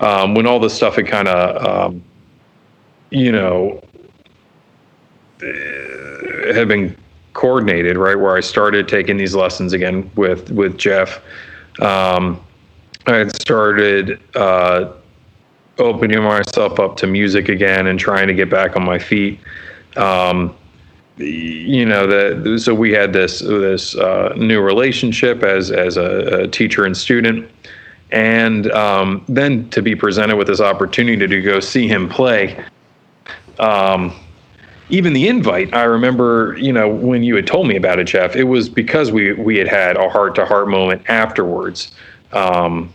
[0.00, 2.04] um, when all this stuff had kind of um,
[3.10, 3.82] you know
[6.52, 6.96] had been
[7.32, 8.14] coordinated, right?
[8.14, 11.20] Where I started taking these lessons again with with Jeff.
[11.80, 12.40] Um,
[13.06, 14.92] I had started uh,
[15.78, 19.40] opening myself up to music again and trying to get back on my feet.
[19.96, 20.56] Um,
[21.16, 26.48] you know that so we had this this uh, new relationship as as a, a
[26.48, 27.48] teacher and student,
[28.10, 32.64] and um, then to be presented with this opportunity to go see him play.
[33.58, 34.12] Um,
[34.90, 38.36] even the invite, I remember, you know, when you had told me about it, Jeff,
[38.36, 41.92] it was because we we had had a heart to heart moment afterwards,
[42.32, 42.92] um,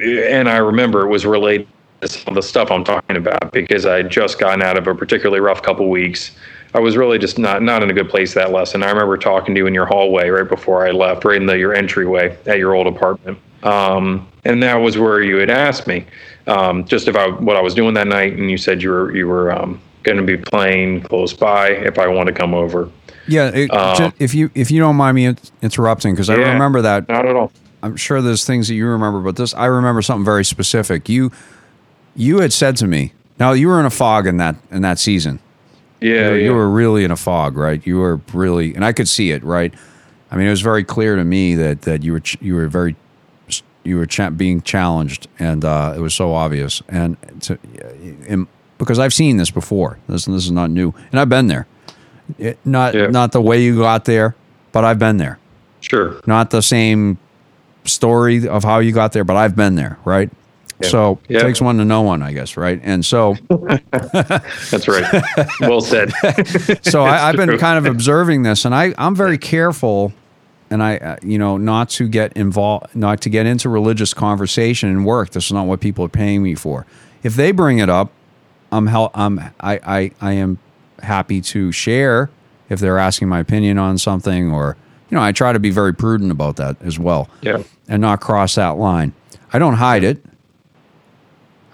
[0.00, 1.66] and I remember it was related
[2.02, 4.86] to some of the stuff I'm talking about because I had just gotten out of
[4.86, 6.32] a particularly rough couple weeks.
[6.74, 8.82] I was really just not not in a good place that lesson.
[8.82, 11.58] I remember talking to you in your hallway right before I left, right in the
[11.58, 16.06] your entryway at your old apartment, um, and that was where you had asked me
[16.46, 19.28] um, just about what I was doing that night, and you said you were you
[19.28, 22.90] were um, going to be playing close by if I want to come over.
[23.28, 26.52] Yeah, it, Um, ju- if you if you don't mind me interrupting, because I Yeah.
[26.52, 27.08] remember that.
[27.08, 27.52] Not at all.
[27.84, 31.08] I'm sure there's things that you remember, but this I remember something very specific.
[31.08, 31.30] You
[32.16, 33.12] you had said to me.
[33.38, 35.38] Now you were in a fog in that in that season.
[36.02, 36.44] Yeah, you, yeah.
[36.44, 37.84] you were really in a fog, right?
[37.86, 39.72] You were really, and I could see it, right?
[40.30, 42.68] I mean, it was very clear to me that that you were ch- you were
[42.68, 42.96] very
[43.84, 46.82] you were cha- being challenged, and uh, it was so obvious.
[46.88, 47.58] And to,
[48.28, 48.46] and
[48.78, 51.66] because I've seen this before, this this is not new, and I've been there.
[52.38, 53.08] It, not Yeah.
[53.08, 54.34] not the way you got there,
[54.72, 55.38] but I've been there.
[55.80, 56.20] sure.
[56.26, 57.18] Not the same
[57.84, 60.30] story of how you got there, but I've been there, right?
[60.84, 62.80] So it takes one to know one, I guess, right?
[62.82, 63.34] And so
[63.90, 65.24] That's right.
[65.60, 66.12] well said.
[66.84, 70.12] so I, I've been kind of observing this, and I I'm very careful,
[70.70, 74.88] and I uh, you know not to get involved, not to get into religious conversation
[74.88, 75.30] and work.
[75.30, 76.86] This is not what people are paying me for.
[77.22, 78.10] If they bring it up,
[78.70, 80.58] I'm hel- I'm I I I am
[81.02, 82.30] happy to share
[82.68, 84.76] if they're asking my opinion on something, or
[85.10, 87.62] you know I try to be very prudent about that as well, Yeah.
[87.88, 89.12] and not cross that line.
[89.52, 90.24] I don't hide it.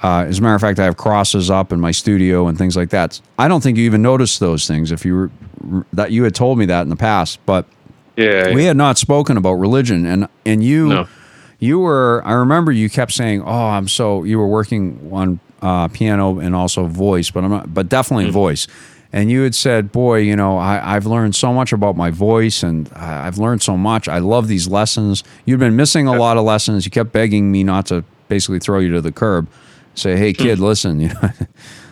[0.03, 2.77] Uh, as a matter of fact, I have crosses up in my studio and things
[2.77, 3.21] like that.
[3.39, 5.31] I don't think you even noticed those things if you were
[5.93, 7.67] that you had told me that in the past, but
[8.17, 8.55] Yeah.
[8.55, 11.07] we had not spoken about religion, and and you No.
[11.59, 12.23] you were.
[12.25, 16.55] I remember you kept saying, "Oh, I'm so." You were working on uh, piano and
[16.55, 18.33] also voice, but I'm not, but definitely Mm-hmm.
[18.35, 18.67] voice.
[19.13, 22.63] And you had said, "Boy, you know, I, I've learned so much about my voice,
[22.63, 24.07] and I- I've learned so much.
[24.09, 25.25] I love these lessons.
[25.45, 26.85] You'd been missing a lot of lessons.
[26.85, 29.49] You kept begging me not to basically throw you to the curb.
[29.99, 30.43] Say, hey, Hmm.
[30.43, 31.31] kid, listen, you know."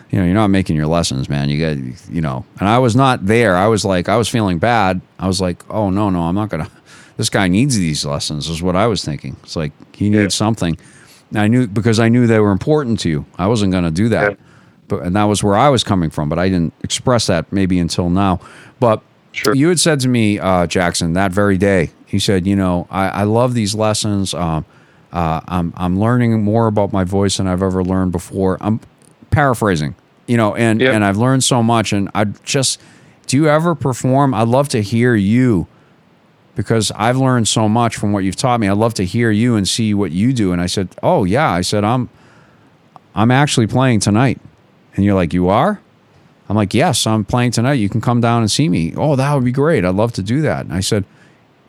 [0.09, 1.49] You know, you're not making your lessons, man.
[1.49, 3.57] You got, you know, and I was not there.
[3.57, 5.01] I was like, I was feeling bad.
[5.19, 6.69] I was like, oh no, no, I'm not gonna,
[7.17, 8.47] this guy needs these lessons.
[8.49, 9.35] Is what I was thinking.
[9.43, 10.37] It's like he needs Yeah.
[10.45, 10.77] something.
[11.31, 13.25] And I knew because I knew they were important to you.
[13.37, 14.37] I wasn't going to do that, Yeah.
[14.87, 16.29] but and that was where I was coming from.
[16.29, 18.39] But I didn't express that maybe until now.
[18.79, 19.01] But
[19.33, 19.53] Sure.
[19.53, 21.91] you had said to me, uh, Jackson, that very day.
[22.05, 24.33] He said, "You know, I, I love these lessons.
[24.33, 24.63] Um,
[25.11, 28.57] uh, I'm I'm learning more about my voice than I've ever learned before.
[28.61, 28.79] I'm
[29.31, 29.95] paraphrasing,
[30.27, 30.93] you know, and Yep.
[30.95, 31.93] and I've learned so much.
[31.93, 32.79] And I just,
[33.27, 34.33] do you ever perform?
[34.33, 35.67] I'd love to hear you
[36.55, 38.67] because I've learned so much from what you've taught me.
[38.67, 40.51] I'd love to hear you and see what you do.
[40.51, 41.49] And I said, oh yeah.
[41.51, 42.09] I said, I'm
[43.15, 44.39] I'm actually playing tonight.
[44.95, 45.79] And you're like, you are?
[46.49, 47.73] I'm like, yes, I'm playing tonight.
[47.73, 48.93] You can come down and see me.
[48.95, 49.83] Oh, that would be great.
[49.85, 50.65] I'd love to do that.
[50.65, 51.03] And I said,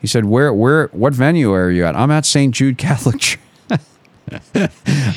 [0.01, 1.95] he said, where, where, what venue are you at?
[1.95, 2.53] I'm at St.
[2.53, 3.39] Jude Catholic Church.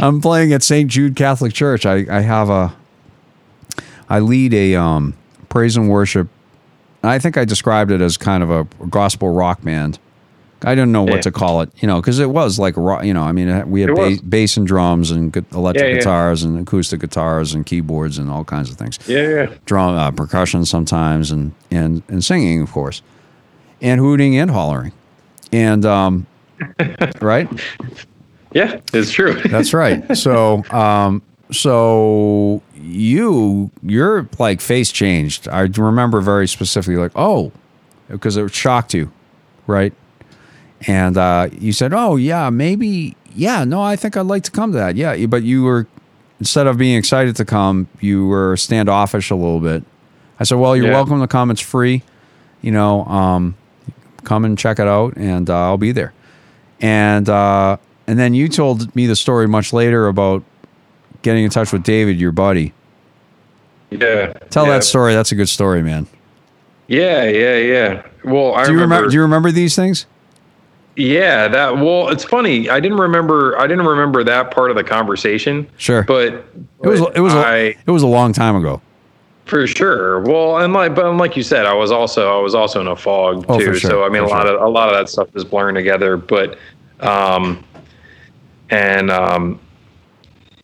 [0.01, 0.91] I'm playing at St.
[0.91, 1.87] Jude Catholic Church.
[1.87, 2.75] I, I have a,
[4.09, 5.15] I lead a um,
[5.49, 6.29] praise and worship.
[7.03, 9.99] I think I described it as kind of a gospel rock band.
[10.65, 11.21] I didn't know what Yeah.
[11.23, 13.05] to call it, you know, because it was like rock.
[13.05, 15.95] You know, I mean, we had It ba- bass and drums and electric Yeah, yeah.
[15.99, 19.47] guitars and acoustic guitars and keyboards and all kinds of things Yeah, yeah.
[19.65, 23.03] drum uh, percussion sometimes and and and singing of course
[23.83, 24.93] and hooting and hollering.
[25.53, 26.27] And um
[27.21, 27.49] right?
[28.55, 29.35] Yeah, it's true.
[29.51, 30.17] that's right.
[30.17, 31.21] So um
[31.51, 35.49] so you your like face changed.
[35.49, 37.53] I remember very specifically like oh
[38.09, 39.11] because it shocked you
[39.67, 39.93] right?
[40.87, 44.73] And uh you said oh yeah maybe yeah no i think i'd like to come
[44.73, 44.97] to that.
[44.97, 45.87] Yeah but you were
[46.41, 49.85] instead of being excited to come you were standoffish a little bit.
[50.41, 50.93] I said well you're Yeah.
[50.93, 51.51] welcome to come.
[51.51, 52.03] It's free.
[52.63, 53.55] You know um
[54.25, 56.13] come and check it out and uh, i'll be there
[56.81, 60.43] and uh and then you told me the story much later about
[61.23, 62.73] getting in touch with david your buddy
[63.91, 64.33] yeah.
[64.51, 64.73] tell yeah.
[64.73, 66.07] that story that's a good story man
[66.89, 68.07] Yeah, yeah, yeah.
[68.25, 68.95] Well, I do you remember.
[68.97, 70.07] remember do you remember these things
[70.97, 71.77] yeah, that.
[71.77, 72.69] Well, it's funny.
[72.69, 73.59] I didn't remember.
[73.59, 75.67] I didn't remember that part of the conversation.
[75.79, 76.03] Sure.
[76.03, 78.83] But it was it was I, a, it was a long time ago
[79.45, 80.21] For sure.
[80.21, 82.97] Well, and like, but like you said, I was also I was also in a
[82.97, 83.75] fog Oh, too.
[83.75, 84.57] sure, So I mean, for a lot sure.
[84.57, 86.17] of a lot of that stuff is blurring together.
[86.17, 86.59] But,
[87.01, 87.65] um,
[88.71, 89.61] and um,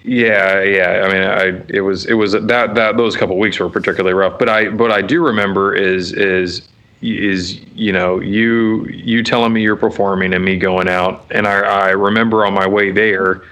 [0.04, 1.02] yeah, yeah.
[1.04, 4.38] I mean, I it was it was that that those couple weeks were particularly rough.
[4.38, 6.68] But I what I do remember is is
[7.02, 11.60] is you know you you telling me you're performing and me going out and I,
[11.60, 13.42] I remember on my way there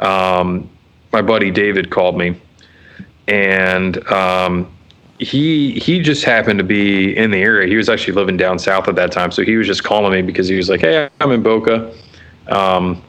[0.00, 0.70] um,
[1.12, 2.40] my buddy david called me
[3.28, 4.73] and um,
[5.18, 7.68] he he just happened to be in the area.
[7.68, 10.22] He was actually living down south at that time, so he was just calling me
[10.22, 11.92] because he was like, "Hey, I'm in Boca.
[12.48, 13.02] Um,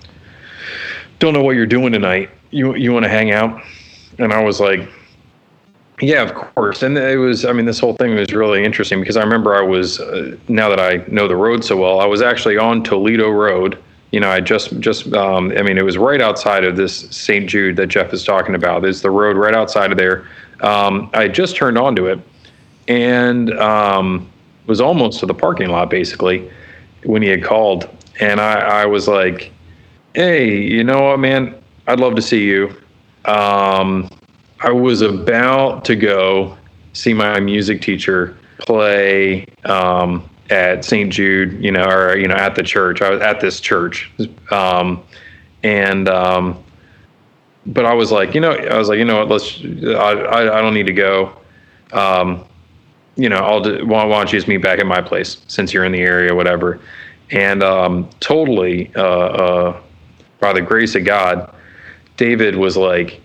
[1.19, 2.29] don't know what you're doing tonight.
[2.51, 3.61] You you want to hang out?"
[4.19, 4.87] And I was like,
[5.99, 9.17] "Yeah, of course." And it was, I mean, this whole thing was really interesting because
[9.17, 12.21] I remember I was uh, now that I know the road so well, I was
[12.21, 13.79] actually on Toledo Road.
[14.11, 17.49] You know, I just just um, I mean, it was right outside of this St.
[17.49, 18.83] Jude that Jeff is talking about.
[18.83, 20.27] There's the road right outside of there.
[20.65, 22.19] Um, I just turned onto it
[22.87, 24.29] and um,
[24.65, 26.49] was almost to the parking lot basically
[27.03, 27.87] when he had called,
[28.19, 29.51] and I, I was like,
[30.15, 31.55] "Hey, you know what, man?
[31.87, 32.75] I'd love to see you."
[33.25, 34.09] Um,
[34.61, 36.57] I was about to go
[36.93, 41.11] see my music teacher play um, at St.
[41.11, 43.03] Jude, you know, or you know, at the church.
[43.03, 44.11] I was at this church,
[44.49, 45.03] um,
[45.61, 46.63] and um,
[47.65, 49.29] but I was like, you know, I was like, you know what?
[49.29, 49.61] Let's.
[49.63, 51.37] I I, I don't need to go.
[51.91, 52.45] Um,
[53.15, 55.73] you know, I'll do, why, why don't you just meet back at my place since
[55.73, 56.79] you're in the area, whatever.
[57.31, 59.81] And um, totally, uh, uh,
[60.39, 61.53] by the grace of God,
[62.17, 63.21] David was like,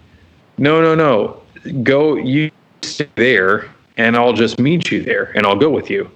[0.58, 1.42] no, no, no,
[1.82, 2.50] go, you
[2.82, 6.10] stay there, and I'll just meet you there, and I'll go with you.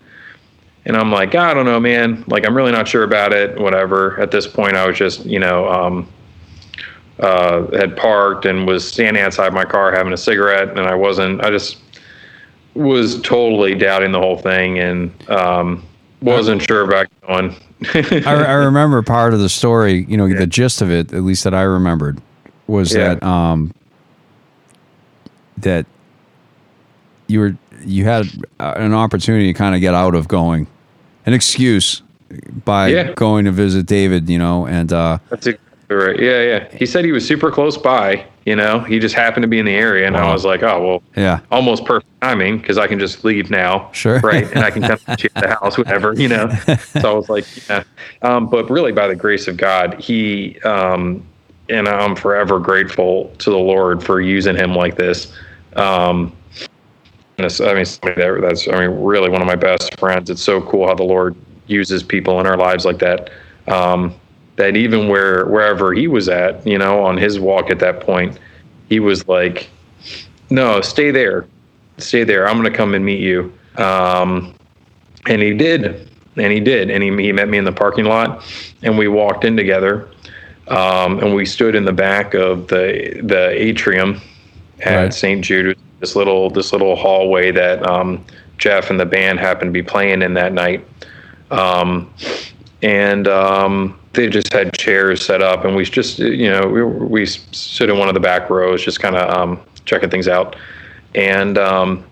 [0.86, 2.24] And I'm like, I don't know, man.
[2.26, 3.58] Like, I'm really not sure about it.
[3.58, 4.20] Whatever.
[4.20, 6.06] At this point, I was just, you know, um,
[7.20, 11.44] uh, had parked and was standing outside my car having a cigarette, and I wasn't.
[11.44, 11.78] I just
[12.74, 15.82] was totally doubting the whole thing and um,
[16.22, 17.54] wasn't sure about going.
[17.94, 21.44] I, I remember part of the story, you know, the gist of it, at least
[21.44, 22.20] that I remembered,
[22.66, 23.14] was Yeah.
[23.14, 23.70] that um,
[25.58, 25.86] that
[27.28, 28.26] you were you had
[28.58, 30.66] uh, an opportunity to kind of get out of going,
[31.26, 32.02] an excuse
[32.64, 33.12] by Yeah.
[33.14, 35.60] going to visit David, you know, and uh, That's exactly
[35.94, 36.18] right.
[36.18, 36.76] Yeah, yeah.
[36.76, 38.26] He said he was super close by.
[38.44, 40.86] You know, he just happened to be in the area, and I was like, oh
[40.86, 43.90] well, yeah, almost perfect timing because I can just leave now.
[43.92, 44.20] Sure.
[44.20, 44.50] Right.
[44.52, 46.48] And I can come to the house, whatever, you know.
[47.00, 47.84] So I was like, yeah.
[48.22, 51.26] Um, but really, by the grace of God, he, um,
[51.68, 55.32] and I'm forever grateful to the Lord for using him like this.
[55.76, 56.36] Um,
[57.38, 57.50] I mean,
[57.84, 60.30] somebody that, that's, I mean, really one of my best friends.
[60.30, 61.34] It's so cool how the Lord
[61.66, 63.30] uses people in our lives like that.
[63.66, 64.14] Um,
[64.56, 68.38] that even where wherever he was at, you know, on his walk at that point,
[68.88, 69.68] he was like,
[70.50, 71.46] "No, stay there,
[71.98, 72.48] stay there.
[72.48, 74.54] I'm going to come and meet you." Um,
[75.26, 78.44] and he did, and he did, and he he met me in the parking lot,
[78.82, 80.08] and we walked in together,
[80.68, 84.20] um, and we stood in the back of the the atrium
[84.80, 85.14] at Right.
[85.14, 85.44] St.
[85.44, 88.24] Jude, this little this little hallway that um,
[88.58, 90.86] Jeff and the band happened to be playing in that night.
[91.50, 92.12] Um,
[92.82, 97.26] and um, they just had chairs set up, and we just, you know, we, we
[97.26, 100.56] stood in one of the back rows, just kind of um, checking things out,
[101.14, 102.04] and um,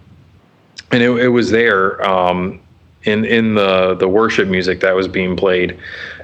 [0.91, 2.61] and it, it was there um,
[3.05, 5.79] in in the the worship music that was being played.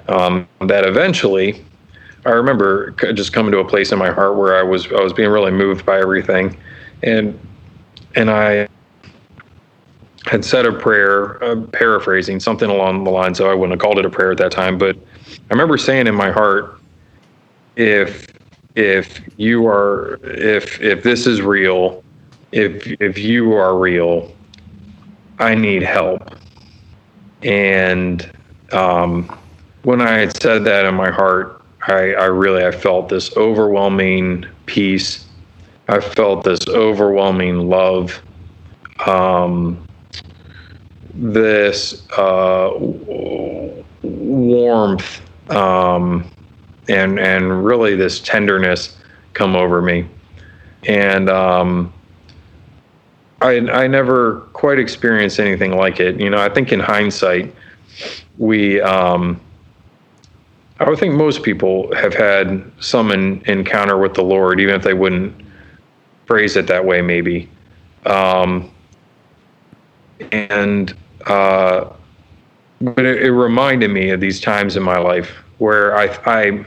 [0.09, 1.64] Um, that eventually,
[2.24, 5.12] I remember just coming to a place in my heart where I was I was
[5.12, 6.57] being really moved by everything,
[7.03, 7.39] and
[8.14, 8.68] and I
[10.26, 13.99] had said a prayer, uh, paraphrasing something along the lines So I wouldn't have called
[13.99, 14.97] it a prayer at that time, but
[15.51, 16.79] I remember saying in my heart,
[17.77, 18.27] if
[18.75, 22.05] if you are if if this is real,
[22.53, 24.35] if if you are real,
[25.39, 26.37] I need help.
[27.43, 28.31] And
[28.73, 29.39] um,
[29.85, 34.45] when I had said that in my heart, I, I really I felt this overwhelming
[34.67, 35.27] peace.
[35.89, 38.23] I felt this overwhelming love.
[39.07, 39.83] Um,
[41.15, 42.71] this uh,
[44.03, 46.31] warmth um,
[46.89, 48.97] and and really this tenderness
[49.35, 50.07] come over me,
[50.87, 51.93] and um,
[53.41, 56.21] I I never quite experienced anything like it.
[56.21, 57.55] You know, I think in hindsight,
[58.39, 59.41] we um,
[60.81, 64.83] I would think most people have had some en- encounter with the Lord, even if
[64.83, 65.35] they wouldn't
[66.27, 67.49] phrase it that way, maybe.
[68.07, 68.71] Um,
[70.31, 70.95] and
[71.27, 71.91] uh,
[72.81, 76.66] but it, it reminded me of these times in my life where I I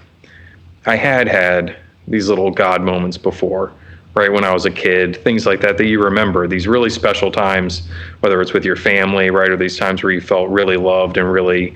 [0.86, 3.72] I had had these little God moments before,
[4.16, 7.32] right when I was a kid, things like that that you remember these really special
[7.32, 7.88] times,
[8.22, 11.32] whether it's with your family, right, or these times where you felt really loved and
[11.32, 11.76] really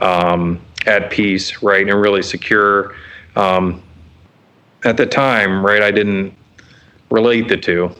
[0.00, 2.94] um, at peace, right, and really secure.
[3.36, 3.82] Um,
[4.84, 6.34] at the time, right, I didn't
[7.10, 7.94] relate the two.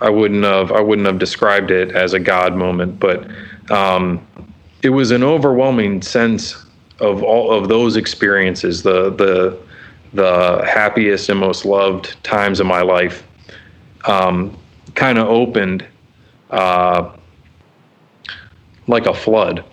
[0.00, 3.26] I wouldn't have I wouldn't have described it as a God moment, but
[3.70, 4.26] um,
[4.84, 6.66] it was an overwhelming sense
[7.00, 9.58] of all of those experiences, the the
[10.12, 13.24] the happiest and most loved times of my life,
[14.04, 14.56] um,
[14.94, 15.84] kind of opened
[16.50, 17.10] uh,
[18.86, 19.64] like a flood.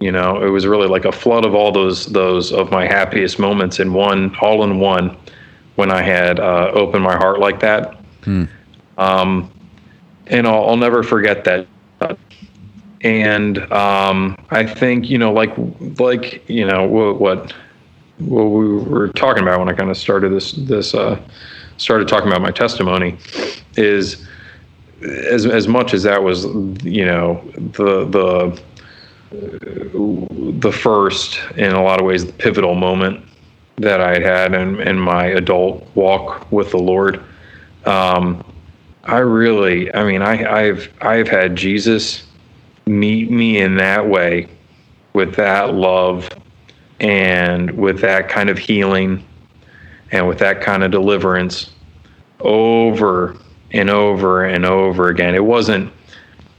[0.00, 3.38] You know, it was really like a flood of all those those of my happiest
[3.38, 5.16] moments in one, all in one,
[5.76, 7.96] when I had uh, opened my heart like that.
[8.98, 9.50] Um,
[10.26, 11.68] and I'll, I'll never forget that.
[13.06, 15.52] And um, I think you know, like
[16.00, 17.54] like you know what what
[18.18, 21.20] what we were talking about when I kind of started this this uh,
[21.76, 23.16] started talking about my testimony
[23.76, 24.26] is
[25.02, 26.46] as as much as that was
[26.82, 28.60] you know the the
[30.58, 33.24] the first in a lot of ways the pivotal moment
[33.76, 37.22] that I had had in, in my adult walk with the Lord.
[37.84, 38.44] Um,
[39.04, 42.25] I really, I mean, I, I've I've had Jesus
[42.86, 44.48] meet me in that way,
[45.12, 46.28] with that love,
[47.00, 49.24] and with that kind of healing,
[50.12, 51.70] and with that kind of deliverance,
[52.40, 53.36] over
[53.72, 55.34] and over and over again.
[55.34, 55.92] It wasn't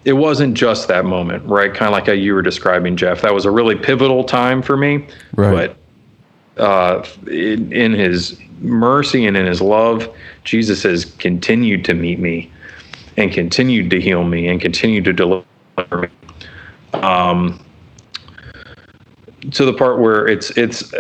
[0.05, 1.73] it wasn't just that moment, right?
[1.73, 3.21] Kind of like how you were describing, Jeff.
[3.21, 5.05] That was a really pivotal time for me.
[5.36, 5.75] Right.
[6.55, 10.13] But uh, in, in His mercy and in His love,
[10.45, 12.51] Jesus has continued to meet me,
[13.17, 15.45] and continued to heal me, and continued to deliver.
[16.93, 17.63] Um,
[19.51, 20.93] to the part where it's it's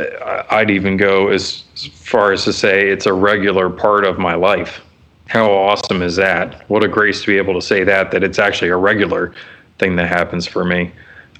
[0.51, 1.63] I'd even go as
[1.93, 4.81] far as to say it's a regular part of my life.
[5.27, 6.69] How awesome is that?
[6.69, 9.33] What a grace to be able to say that that it's actually a regular
[9.79, 10.91] thing that happens for me.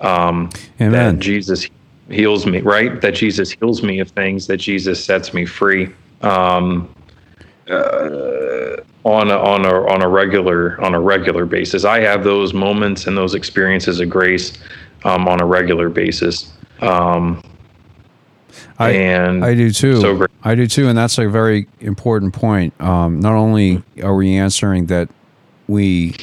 [0.01, 0.49] Um,
[0.81, 0.91] Amen.
[0.91, 1.67] That Jesus
[2.09, 2.99] heals me, right?
[3.01, 4.47] That Jesus heals me of things.
[4.47, 5.93] That Jesus sets me free.
[6.21, 6.93] Um,
[7.69, 11.85] uh, on a, on a on a regular on a regular basis.
[11.85, 14.57] I have those moments and those experiences of grace
[15.03, 16.51] um, on a regular basis.
[16.81, 17.41] Um,
[18.79, 20.01] I, and I do too.
[20.01, 20.29] So great.
[20.43, 22.79] I do too, and that's a very important point.
[22.79, 25.09] Um, not only are we answering that
[25.67, 26.15] we,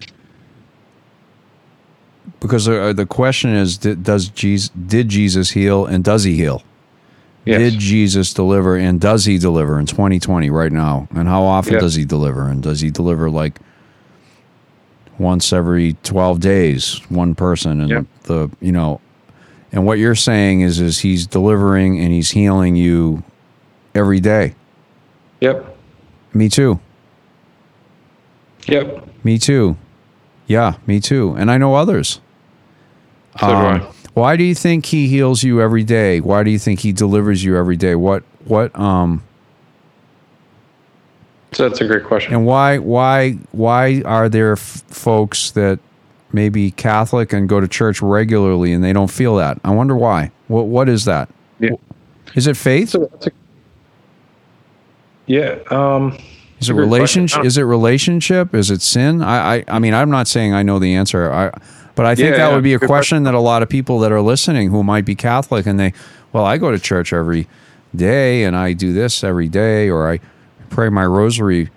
[2.40, 6.62] because uh, the question is, did, does Jesus did Jesus heal and does he heal?
[7.44, 7.58] Yes.
[7.72, 11.08] Did Jesus deliver and does he deliver in 2020 right now?
[11.14, 11.80] And how often Yeah.
[11.80, 12.48] does he deliver?
[12.48, 13.58] And does he deliver like
[15.18, 17.80] once every 12 days, one person?
[17.80, 18.02] And Yeah.
[18.24, 19.00] the, you know,
[19.72, 23.24] And what you're saying is, is he's delivering and he's healing you
[23.92, 24.54] every day.
[25.40, 25.76] Yep.
[26.32, 26.78] Me too.
[28.68, 29.08] Yep.
[29.24, 29.76] Me too.
[30.46, 31.34] Yeah, me too.
[31.36, 32.20] And I know others.
[33.40, 33.86] So do um, I.
[34.14, 36.20] Why do you think he heals you every day?
[36.20, 37.94] Why do you think he delivers you every day?
[37.96, 39.22] What what um
[41.52, 42.32] So that's a great question.
[42.34, 45.78] and why why why are there f- folks that
[46.32, 49.58] may be Catholic and go to church regularly and they don't feel that?
[49.64, 50.30] I wonder why.
[50.48, 51.28] What what is that?
[51.58, 51.70] Yeah.
[52.34, 52.90] Is it faith?
[52.90, 53.30] So that's a,
[55.26, 55.58] yeah.
[55.70, 56.18] Um,
[56.60, 57.44] Is it relationship?
[57.44, 58.54] Is it relationship?
[58.54, 59.22] Is it sin?
[59.22, 61.32] I, I, I mean, I'm not saying I know the answer.
[61.32, 61.50] I,
[61.94, 62.54] but I think Yeah, that yeah.
[62.54, 65.14] would be a question that a lot of people that are listening who might be
[65.14, 65.92] Catholic and they,
[66.32, 67.46] well, I go to church every
[67.94, 70.20] day and I do this every day, or I
[70.70, 71.70] pray my rosary.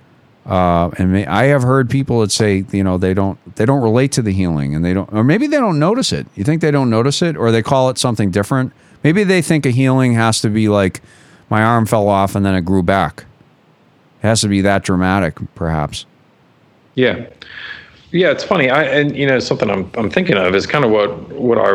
[0.46, 3.82] Uh, and may, I have heard people that say, you know, they don't, they don't
[3.84, 6.26] relate to the healing, and they don't, or maybe they don't notice it.
[6.36, 8.72] You think they don't notice it, or they call it something different?
[9.04, 11.02] Maybe they think a healing has to be like,
[11.50, 13.26] my arm fell off and then it grew back.
[14.24, 16.06] It has to be that dramatic, perhaps.
[16.96, 17.28] Yeah,
[18.18, 18.32] yeah.
[18.32, 18.70] It's funny.
[18.70, 21.72] I and you know something I'm I'm thinking of is kind of what what I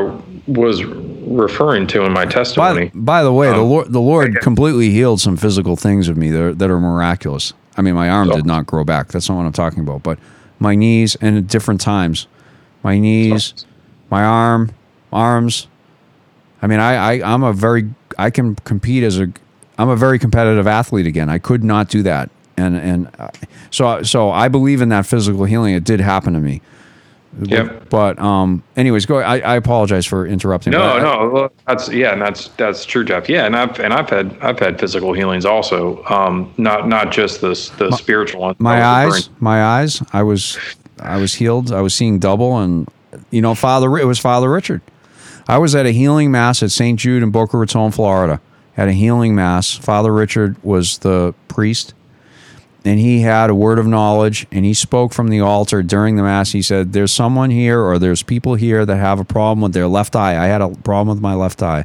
[0.47, 2.91] was referring to in my testimony.
[2.95, 6.17] By, by the way, the Um, Lord, the Lord completely healed some physical things of
[6.17, 7.53] me that are, that are miraculous.
[7.77, 9.09] I mean, my arm So- did not grow back.
[9.09, 10.03] That's not what I'm talking about.
[10.03, 10.19] But
[10.59, 12.27] my knees, and at different times,
[12.83, 13.55] my knees,
[14.11, 14.71] my arm,
[15.13, 15.69] arms.
[16.61, 17.89] I mean, I, I I'm a very
[18.19, 19.29] I can compete as a
[19.79, 21.29] I'm a very competitive athlete again.
[21.31, 22.31] I could not do that,
[22.63, 23.29] and and uh,
[23.71, 25.75] so so I believe in that physical healing.
[25.75, 26.61] It did happen to me.
[27.41, 27.89] Yep.
[27.89, 29.19] But um, anyways, go.
[29.19, 30.73] I, I apologize for interrupting.
[30.73, 33.27] No, I- no, well, that's yeah, and that's that's true, Jeff.
[33.29, 37.41] Yeah, and I've and I've had I've had physical healings also, um, not not just
[37.41, 37.49] the
[37.79, 38.57] the spiritual one.
[38.59, 40.59] my eyes my eyes i was
[41.01, 42.87] i was healed i was seeing double and
[43.31, 44.81] you know father it was father richard
[45.49, 48.41] i was at a healing mass at st jude in boca raton florida
[48.77, 51.95] at a healing mass father richard was the priest
[52.85, 56.23] and he had a word of knowledge and he spoke from the altar during the
[56.23, 56.53] mass.
[56.53, 59.87] He said there's someone here or there's people here that have a problem with their
[59.87, 60.43] left eye.
[60.43, 61.85] I had a problem with my left eye.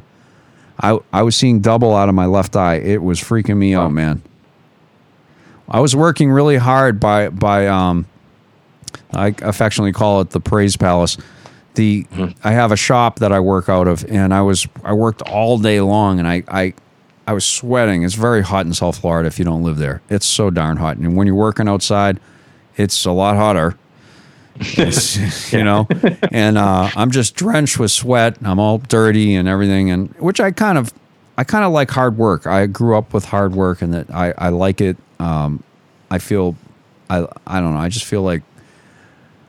[0.80, 2.76] I, I was seeing double out of my left eye.
[2.76, 4.22] It was freaking me out man.
[5.68, 8.06] I was working really hard by by um,
[9.12, 11.18] I affectionately call it the Praise Palace.
[11.74, 12.06] The
[12.42, 15.58] I have a shop that I work out of, and I was I worked all
[15.58, 16.74] day long, and I I
[17.28, 18.04] I was sweating.
[18.04, 20.00] It's very hot in South Florida if you don't live there.
[20.08, 22.20] It's so darn hot, and when you're working outside,
[22.78, 23.76] it's a lot hotter.
[25.52, 25.86] You know,
[26.32, 28.38] and uh, I'm just drenched with sweat.
[28.42, 30.90] I'm all dirty and everything, and which I kind of,
[31.36, 32.46] I kind of like hard work.
[32.46, 34.96] I grew up with hard work, and that I, I like it.
[35.20, 35.62] Um,
[36.10, 36.56] I feel,
[37.10, 37.80] I, I don't know.
[37.80, 38.42] I just feel like,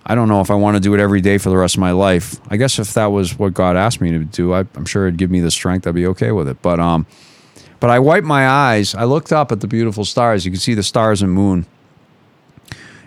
[0.06, 1.80] I don't know if I want to do it every day for the rest of
[1.80, 2.42] my life.
[2.50, 5.18] I guess if that was what God asked me to do, I, I'm sure it'd
[5.18, 5.88] give me the strength.
[5.88, 6.62] I'd be okay with it.
[6.62, 7.06] But um,
[7.80, 8.94] but I wiped my eyes.
[8.96, 10.46] I looked up at the beautiful stars.
[10.46, 11.66] You can see the stars and moon.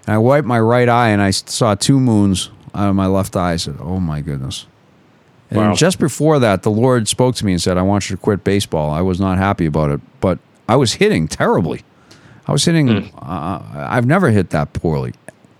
[0.07, 3.37] And I wiped my right eye and I saw two moons out of my left
[3.37, 3.53] eye.
[3.53, 4.67] I said, "Oh my goodness!"
[5.51, 5.75] And Wow.
[5.75, 8.43] just before that, the Lord spoke to me and said, "I want you to quit
[8.45, 11.83] baseball." I was not happy about it, but I was hitting terribly.
[12.49, 13.11] I was hitting.
[13.21, 15.13] Uh, I've never hit that poorly.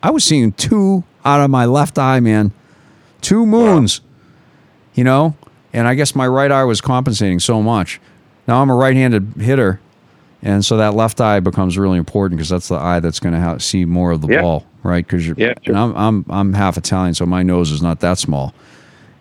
[0.03, 2.53] I was seeing two out of my left eye, man.
[3.21, 4.01] Two moons.
[4.95, 5.37] You know,
[5.73, 8.01] and I guess my right eye was compensating so much.
[8.49, 9.81] Now I'm a right-handed hitter,
[10.43, 13.41] and so that left eye becomes really important because that's the eye that's going to
[13.41, 14.41] ha- see more of the Yeah.
[14.43, 15.07] ball, right?
[15.07, 15.75] Because you're, Yeah, sure.
[15.75, 18.53] and I'm I'm I'm half Italian, so my nose is not that small,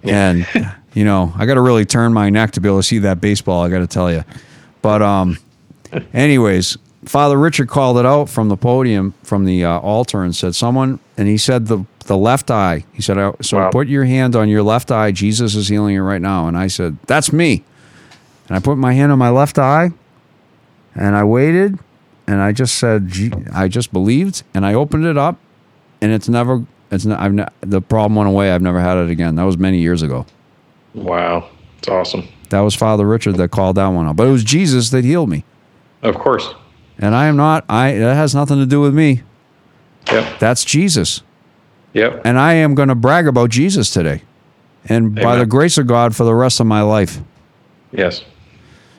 [0.04, 0.48] and
[0.94, 3.22] you know I got to really turn my neck to be able to see that
[3.22, 3.64] baseball.
[3.64, 4.24] I got to tell you,
[4.82, 5.38] but um,
[6.14, 10.56] anyways, Father Richard called it out from the podium, from the uh, altar, and said,
[10.56, 12.86] "Someone," and he said the the left eye.
[12.94, 13.70] He said, "I- "So Wow.
[13.70, 15.12] put your hand on your left eye.
[15.12, 17.64] Jesus is healing it right now." And I said, "That's me."
[18.48, 19.92] And I put my hand on my left eye,
[20.96, 21.80] and I waited,
[22.28, 25.38] and I just said, "Gee," "I just believed," and I opened it up,
[26.02, 26.66] and it's never.
[26.92, 27.20] It's not.
[27.20, 28.52] I've ne- the problem went away.
[28.52, 29.36] I've never had it again.
[29.36, 30.26] That was many years ago.
[30.94, 32.28] Wow, it's awesome.
[32.50, 34.18] That was Father Richard that called that one out.
[34.18, 35.46] But it was Jesus that healed me.
[36.02, 36.54] Of course.
[37.00, 39.24] And I am not I that has nothing to do with me.
[40.12, 40.40] Yep.
[40.40, 41.22] That's Jesus.
[41.94, 42.22] Yep.
[42.26, 44.24] And I am going to brag about Jesus today.
[44.86, 47.20] And by the grace of God for the rest of my life.
[47.92, 48.24] Yes.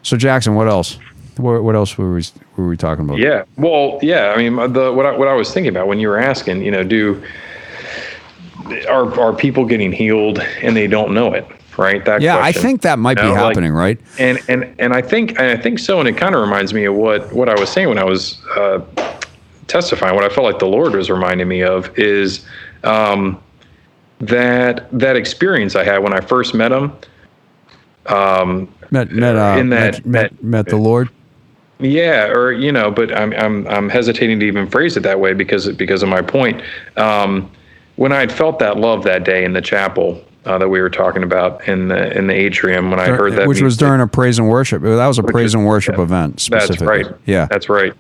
[0.03, 0.99] So Jackson, what else?
[1.37, 2.23] What, what else were we
[2.57, 3.19] were we talking about?
[3.19, 3.45] Yeah.
[3.57, 4.35] Well, yeah.
[4.37, 6.71] I mean, the what I, what I was thinking about when you were asking, you
[6.71, 7.23] know, do
[8.89, 11.47] are are people getting healed and they don't know it?
[11.79, 12.05] Right.
[12.05, 12.21] That.
[12.21, 13.99] Yeah, I think that might be You know, like- happening, right?
[14.19, 16.85] and and and I think and I think so, and it kind of reminds me
[16.85, 18.81] of what what I was saying when I was uh,
[19.69, 20.15] testifying.
[20.15, 22.45] What I felt like the Lord was reminding me of is
[22.85, 23.43] um,
[24.19, 26.93] that that experience I had when I first met Him.
[28.07, 31.09] Um, met met uh, in met, that- met, that- met the Lord.
[31.79, 35.35] Yeah, or you know, but I'm I'm I'm hesitating to even phrase it that way
[35.35, 36.63] because because of my point.
[36.97, 37.51] Um,
[37.97, 40.91] when I had felt that love that day in the chapel uh, that we were
[40.91, 44.07] talking about in the in the atrium, when I heard that, which was during a
[44.07, 44.83] praise and worship.
[44.83, 46.03] That was a praise is- and worship yeah.
[46.05, 47.07] event That's right.
[47.27, 47.47] Yeah.
[47.51, 47.93] that's right.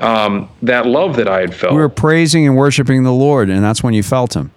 [0.00, 1.74] Um, that love that I had felt.
[1.74, 4.50] we were praising and worshiping the Lord, and that's when you felt Him.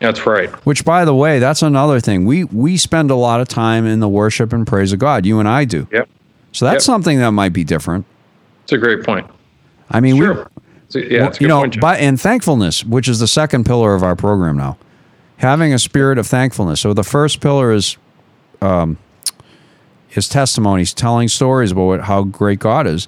[0.00, 0.50] That's right.
[0.64, 2.24] Which, by the way, that's another thing.
[2.24, 5.26] We we spend a lot of time in the worship and praise of God.
[5.26, 5.86] You and I do.
[5.92, 6.08] Yep,
[6.52, 6.82] So that's Yep.
[6.82, 8.04] something that might be different.
[8.64, 9.26] it's a great point.
[9.90, 10.48] I mean, Sure.
[10.94, 13.94] we, yeah, it's a you know, point, by, and thankfulness, which is the second pillar
[13.94, 14.76] of our program now,
[15.38, 16.80] having a spirit of thankfulness.
[16.80, 17.96] So the first pillar is,
[18.60, 18.98] um,
[20.14, 23.06] is testimonies, telling stories about what, how great God is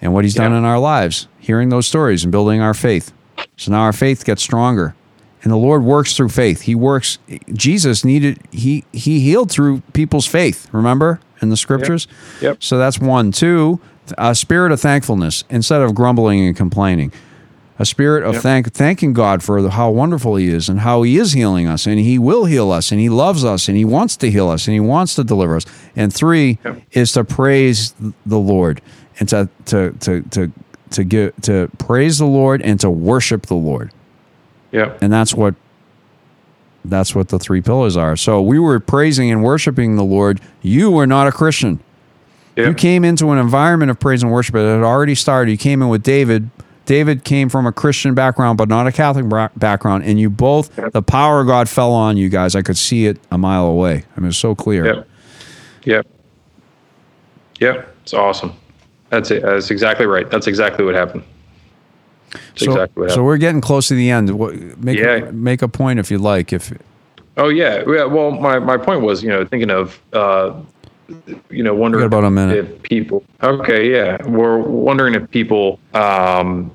[0.00, 0.58] and what He's done Yeah.
[0.58, 3.12] in our lives, hearing those stories and building our faith.
[3.56, 4.94] So now our faith gets stronger,
[5.42, 6.62] and the Lord works through faith.
[6.62, 7.18] He works.
[7.52, 10.68] Jesus needed he he healed through people's faith.
[10.72, 12.06] Remember in the scriptures.
[12.42, 12.62] Yep.
[12.62, 13.32] So that's one.
[13.32, 13.80] Two,
[14.18, 17.12] a spirit of thankfulness instead of grumbling and complaining.
[17.78, 18.42] A spirit of Yep.
[18.42, 21.86] thank thanking God for the, how wonderful He is and how He is healing us
[21.86, 24.66] and He will heal us and He loves us and He wants to heal us
[24.66, 25.64] and He wants to deliver us.
[25.96, 26.82] And three Yep.
[26.92, 27.94] is to praise
[28.26, 28.82] the Lord
[29.18, 30.52] and to to to to
[30.90, 33.90] to give to praise the Lord and to worship the Lord.
[34.72, 35.54] Yeah, And that's what
[36.84, 38.16] that's what the three pillars are.
[38.16, 40.40] So we were praising and worshiping the Lord.
[40.62, 41.80] You were not a Christian.
[42.56, 44.54] yeah, You came into an environment of praise and worship.
[44.54, 45.50] It had already started.
[45.50, 46.50] You came in with David.
[46.86, 50.04] David came from a Christian background, but not a Catholic background.
[50.04, 50.92] And you both, Yep.
[50.92, 52.56] the power of God fell on you guys.
[52.56, 54.04] I could see it a mile away.
[54.16, 54.86] I mean, it was so clear.
[54.86, 55.08] Yep.
[55.84, 56.06] Yep.
[57.60, 57.94] Yep.
[58.02, 58.54] It's awesome.
[59.10, 59.42] That's it.
[59.42, 60.28] That's exactly right.
[60.30, 61.24] That's exactly what happened.
[62.32, 64.28] That's So, exactly so we're getting close to the end.
[64.82, 65.30] Make, Yeah.
[65.32, 66.52] make a point if you like.
[66.52, 66.72] If
[67.36, 67.82] Oh yeah.
[67.86, 68.04] yeah.
[68.04, 70.52] Well, my, my point was, you know, thinking of, uh,
[71.48, 72.56] you know, wondering about a minute.
[72.58, 73.24] if people.
[73.42, 73.90] Okay.
[73.90, 74.16] Yeah.
[74.26, 76.70] We're wondering if people um,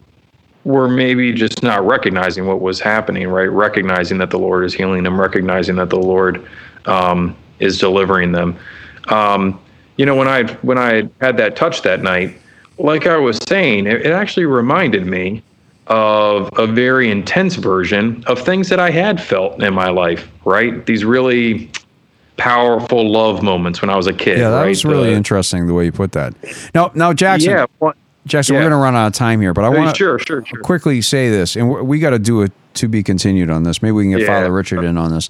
[0.63, 3.27] were maybe just not recognizing what was happening.
[3.27, 3.49] Right.
[3.51, 5.19] Recognizing that the Lord is healing them.
[5.19, 6.45] Recognizing that the Lord
[6.85, 8.57] um, is delivering them.
[9.09, 9.59] Um,
[9.97, 12.35] you know, when I when I had that touch that night,
[12.77, 15.41] like I was saying, it, it actually reminded me
[15.87, 20.27] of a very intense version of things that I had felt in my life.
[20.43, 21.71] Right, these really
[22.37, 24.39] powerful love moments when I was a kid.
[24.39, 24.67] yeah, that right?
[24.69, 26.33] was really The- interesting the way you put that.
[26.73, 27.65] Now, now Jackson, Yeah.
[27.79, 27.93] well,
[28.27, 30.43] Jackson, we're going to run out of time here, but I want to sure, sure,
[30.45, 30.59] sure.
[30.61, 33.81] quickly say this, and we- we got to do it to be continued on this.
[33.81, 34.27] Maybe we can get Yeah.
[34.39, 35.29] Father Richard in on this.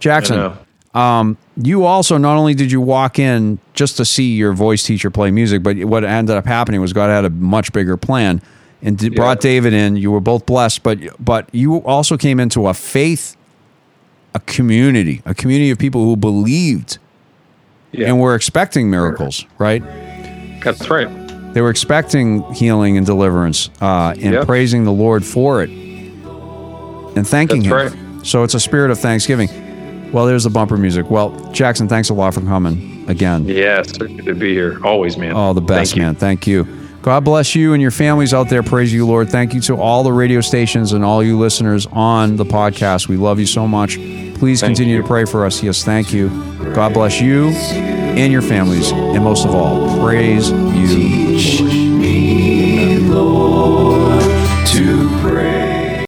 [0.00, 0.52] Jackson.
[0.94, 5.10] Um, you also not only did you walk in just to see your voice teacher
[5.10, 8.40] play music, but what ended up happening was God had a much bigger plan
[8.82, 9.96] and d- brought David in.
[9.96, 13.36] You were both blessed, but but you also came into a faith,
[14.34, 16.98] a community, a community of people who believed
[17.92, 19.82] Yeah, and were expecting miracles, right?
[20.62, 21.08] that's right.
[21.54, 24.46] They were expecting healing and deliverance uh, and Yep.
[24.46, 28.24] praising the Lord for it and thanking That's Him.
[28.24, 29.48] So it's a spirit of thanksgiving.
[30.14, 31.10] Well, there's the bumper music.
[31.10, 33.46] Well, Jackson, thanks a lot for coming again.
[33.46, 34.78] Yeah, good to be here.
[34.86, 35.32] Always, man.
[35.34, 36.02] Oh, the best, Thank you.
[36.02, 36.14] man.
[36.14, 36.64] Thank you.
[37.02, 38.62] God bless you and your families out there.
[38.62, 39.28] Praise you, Lord.
[39.28, 43.08] Thank you to all the radio stations and all you listeners on the podcast.
[43.08, 43.96] We love you so much.
[43.96, 45.02] Please Thank continue you.
[45.02, 45.62] to pray for us.
[45.64, 46.28] Yes, thank you.
[46.74, 48.92] God bless you and your families.
[48.92, 51.98] And most of all, praise you.
[51.98, 54.03] me, Lord.